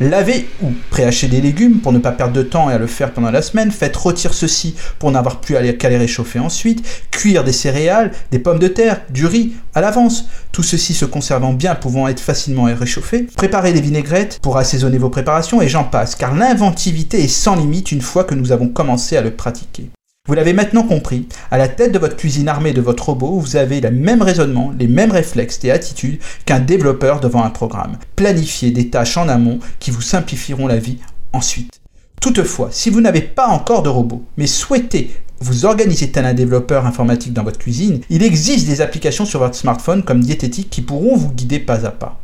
Lavez 0.00 0.48
ou 0.62 0.72
préhachez 0.90 1.28
des 1.28 1.40
légumes 1.40 1.80
pour 1.80 1.92
ne 1.92 1.98
pas 1.98 2.12
perdre 2.12 2.32
de 2.32 2.42
temps 2.42 2.70
et 2.70 2.74
à 2.74 2.78
le 2.78 2.86
faire 2.86 3.12
pendant 3.12 3.30
la 3.30 3.42
semaine. 3.42 3.70
Faites 3.70 3.96
rôtir 3.96 4.34
ceci 4.34 4.74
pour 4.98 5.10
n'avoir 5.10 5.40
plus 5.40 5.54
qu'à 5.78 5.88
les 5.88 5.96
réchauffer 5.96 6.38
ensuite. 6.38 6.84
Cuire 7.10 7.44
des 7.44 7.52
céréales, 7.52 8.12
des 8.30 8.38
pommes 8.38 8.58
de 8.58 8.68
terre, 8.68 9.02
du 9.10 9.26
riz 9.26 9.52
à 9.74 9.80
l'avance. 9.80 10.26
Tout 10.50 10.62
ceci 10.62 10.94
se 10.94 11.04
conservant 11.04 11.52
bien, 11.52 11.74
pouvant 11.74 12.08
être 12.08 12.20
facilement 12.20 12.64
réchauffé. 12.64 13.26
Préparez 13.36 13.72
des 13.72 13.80
vinaigrettes 13.80 14.38
pour 14.42 14.56
assaisonner 14.56 14.98
vos 14.98 15.10
préparations 15.10 15.62
et 15.62 15.68
j'en 15.68 15.84
passe, 15.84 16.14
car 16.14 16.34
l'inventivité 16.34 17.22
est 17.22 17.28
sans 17.28 17.56
limite 17.56 17.92
une 17.92 18.02
fois 18.02 18.24
que 18.24 18.34
nous 18.34 18.52
avons 18.52 18.68
commencé 18.68 19.16
à 19.16 19.22
le 19.22 19.30
pratiquer. 19.30 19.90
Vous 20.28 20.34
l'avez 20.34 20.52
maintenant 20.52 20.84
compris, 20.84 21.26
à 21.50 21.58
la 21.58 21.66
tête 21.66 21.90
de 21.90 21.98
votre 21.98 22.16
cuisine 22.16 22.48
armée 22.48 22.72
de 22.72 22.80
votre 22.80 23.06
robot, 23.06 23.40
vous 23.40 23.56
avez 23.56 23.80
le 23.80 23.90
même 23.90 24.22
raisonnement, 24.22 24.72
les 24.78 24.86
mêmes 24.86 25.10
réflexes 25.10 25.58
et 25.64 25.72
attitudes 25.72 26.20
qu'un 26.46 26.60
développeur 26.60 27.18
devant 27.18 27.42
un 27.42 27.50
programme. 27.50 27.98
Planifiez 28.14 28.70
des 28.70 28.88
tâches 28.88 29.16
en 29.16 29.28
amont 29.28 29.58
qui 29.80 29.90
vous 29.90 30.00
simplifieront 30.00 30.68
la 30.68 30.76
vie 30.76 30.98
ensuite. 31.32 31.80
Toutefois, 32.20 32.68
si 32.70 32.88
vous 32.88 33.00
n'avez 33.00 33.20
pas 33.20 33.48
encore 33.48 33.82
de 33.82 33.88
robot, 33.88 34.24
mais 34.36 34.46
souhaitez 34.46 35.10
vous 35.40 35.64
organiser 35.64 36.12
tel 36.12 36.24
un 36.24 36.34
développeur 36.34 36.86
informatique 36.86 37.32
dans 37.32 37.42
votre 37.42 37.58
cuisine, 37.58 38.00
il 38.08 38.22
existe 38.22 38.68
des 38.68 38.80
applications 38.80 39.24
sur 39.24 39.40
votre 39.40 39.56
smartphone 39.56 40.04
comme 40.04 40.20
Diététique 40.20 40.70
qui 40.70 40.82
pourront 40.82 41.16
vous 41.16 41.32
guider 41.32 41.58
pas 41.58 41.84
à 41.84 41.90
pas. 41.90 42.20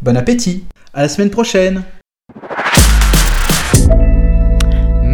Bon 0.00 0.16
appétit 0.16 0.64
À 0.94 1.02
la 1.02 1.10
semaine 1.10 1.28
prochaine 1.28 1.82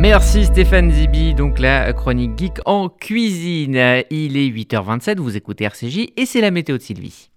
Merci 0.01 0.47
Stéphane 0.47 0.91
Zibi, 0.91 1.35
donc 1.35 1.59
la 1.59 1.93
chronique 1.93 2.39
geek 2.39 2.61
en 2.65 2.89
cuisine. 2.89 3.75
Il 4.09 4.39
est 4.39 4.49
8h27, 4.49 5.19
vous 5.19 5.37
écoutez 5.37 5.65
RCJ 5.65 6.13
et 6.17 6.25
c'est 6.25 6.41
la 6.41 6.51
météo 6.51 6.79
de 6.79 6.83
Sylvie. 6.83 7.29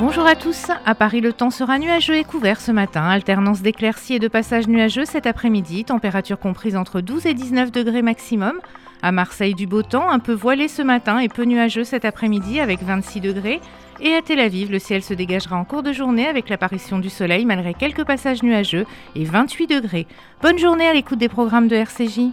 Bonjour 0.00 0.26
à 0.26 0.34
tous. 0.34 0.72
À 0.84 0.96
Paris, 0.96 1.20
le 1.20 1.32
temps 1.32 1.50
sera 1.50 1.78
nuageux 1.78 2.16
et 2.16 2.24
couvert 2.24 2.60
ce 2.60 2.72
matin. 2.72 3.04
Alternance 3.04 3.62
d'éclaircies 3.62 4.14
et 4.14 4.18
de 4.18 4.26
passages 4.26 4.66
nuageux 4.66 5.04
cet 5.04 5.28
après-midi. 5.28 5.84
Température 5.84 6.40
comprise 6.40 6.74
entre 6.74 7.00
12 7.00 7.26
et 7.26 7.34
19 7.34 7.70
degrés 7.70 8.02
maximum. 8.02 8.54
À 9.02 9.12
Marseille, 9.12 9.54
du 9.54 9.66
beau 9.66 9.82
temps, 9.82 10.10
un 10.10 10.18
peu 10.18 10.34
voilé 10.34 10.68
ce 10.68 10.82
matin 10.82 11.20
et 11.20 11.28
peu 11.28 11.44
nuageux 11.44 11.84
cet 11.84 12.04
après-midi 12.04 12.60
avec 12.60 12.82
26 12.82 13.22
degrés. 13.22 13.60
Et 14.02 14.14
à 14.14 14.20
Tel 14.20 14.40
Aviv, 14.40 14.70
le 14.70 14.78
ciel 14.78 15.02
se 15.02 15.14
dégagera 15.14 15.56
en 15.56 15.64
cours 15.64 15.82
de 15.82 15.92
journée 15.92 16.26
avec 16.26 16.50
l'apparition 16.50 16.98
du 16.98 17.08
soleil 17.08 17.46
malgré 17.46 17.72
quelques 17.72 18.04
passages 18.04 18.42
nuageux 18.42 18.84
et 19.14 19.24
28 19.24 19.66
degrés. 19.68 20.06
Bonne 20.42 20.58
journée 20.58 20.86
à 20.86 20.92
l'écoute 20.92 21.18
des 21.18 21.30
programmes 21.30 21.68
de 21.68 21.76
RCJ. 21.76 22.30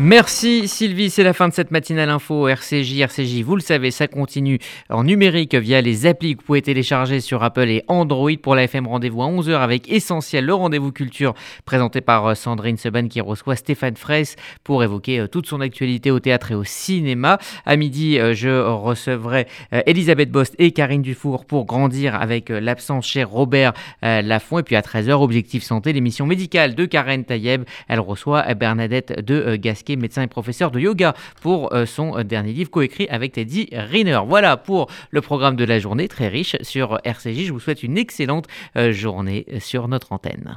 Merci 0.00 0.68
Sylvie, 0.68 1.10
c'est 1.10 1.24
la 1.24 1.32
fin 1.32 1.48
de 1.48 1.52
cette 1.52 1.72
matinale 1.72 2.08
info 2.08 2.46
RCJ. 2.46 3.00
RCJ, 3.00 3.42
vous 3.42 3.56
le 3.56 3.60
savez, 3.60 3.90
ça 3.90 4.06
continue 4.06 4.60
en 4.90 5.02
numérique 5.02 5.56
via 5.56 5.80
les 5.80 6.06
applis 6.06 6.36
que 6.36 6.40
vous 6.40 6.46
pouvez 6.46 6.62
télécharger 6.62 7.20
sur 7.20 7.42
Apple 7.42 7.68
et 7.68 7.82
Android 7.88 8.30
pour 8.40 8.54
la 8.54 8.62
FM 8.62 8.86
Rendez-vous 8.86 9.24
à 9.24 9.26
11h 9.26 9.58
avec 9.58 9.90
Essentiel, 9.90 10.44
le 10.44 10.54
rendez-vous 10.54 10.92
culture 10.92 11.34
présenté 11.64 12.00
par 12.00 12.26
euh, 12.26 12.34
Sandrine 12.36 12.76
Seban 12.76 13.08
qui 13.08 13.20
reçoit 13.20 13.56
Stéphane 13.56 13.96
Fraisse 13.96 14.36
pour 14.62 14.84
évoquer 14.84 15.18
euh, 15.18 15.26
toute 15.26 15.48
son 15.48 15.60
actualité 15.60 16.12
au 16.12 16.20
théâtre 16.20 16.52
et 16.52 16.54
au 16.54 16.62
cinéma. 16.62 17.38
À 17.66 17.74
midi, 17.74 18.20
euh, 18.20 18.34
je 18.34 18.50
recevrai 18.50 19.48
Elisabeth 19.86 20.30
Bost 20.30 20.54
et 20.60 20.70
Karine 20.70 21.02
Dufour 21.02 21.44
pour 21.44 21.66
grandir 21.66 22.14
avec 22.14 22.50
l'absence 22.50 23.04
chez 23.04 23.24
Robert 23.24 23.72
Laffont. 24.02 24.60
Et 24.60 24.62
puis 24.62 24.76
à 24.76 24.80
13h, 24.80 25.10
Objectif 25.10 25.64
Santé, 25.64 25.92
l'émission 25.92 26.24
médicale 26.24 26.76
de 26.76 26.84
Karen 26.84 27.24
Tayeb. 27.24 27.64
Elle 27.88 27.98
reçoit 27.98 28.54
Bernadette 28.54 29.24
de 29.24 29.56
Gasquet 29.56 29.87
médecin 29.96 30.22
et 30.22 30.26
professeur 30.26 30.70
de 30.70 30.80
yoga, 30.80 31.14
pour 31.42 31.72
euh, 31.72 31.86
son 31.86 32.16
euh, 32.16 32.24
dernier 32.24 32.52
livre 32.52 32.70
coécrit 32.70 33.06
avec 33.08 33.32
Teddy 33.32 33.68
Riner. 33.72 34.20
Voilà 34.26 34.56
pour 34.56 34.88
le 35.10 35.20
programme 35.20 35.56
de 35.56 35.64
la 35.64 35.78
journée, 35.78 36.08
très 36.08 36.28
riche 36.28 36.56
sur 36.62 36.98
RCJ. 37.04 37.46
Je 37.46 37.52
vous 37.52 37.60
souhaite 37.60 37.82
une 37.82 37.98
excellente 37.98 38.46
euh, 38.76 38.92
journée 38.92 39.46
sur 39.60 39.88
notre 39.88 40.12
antenne. 40.12 40.56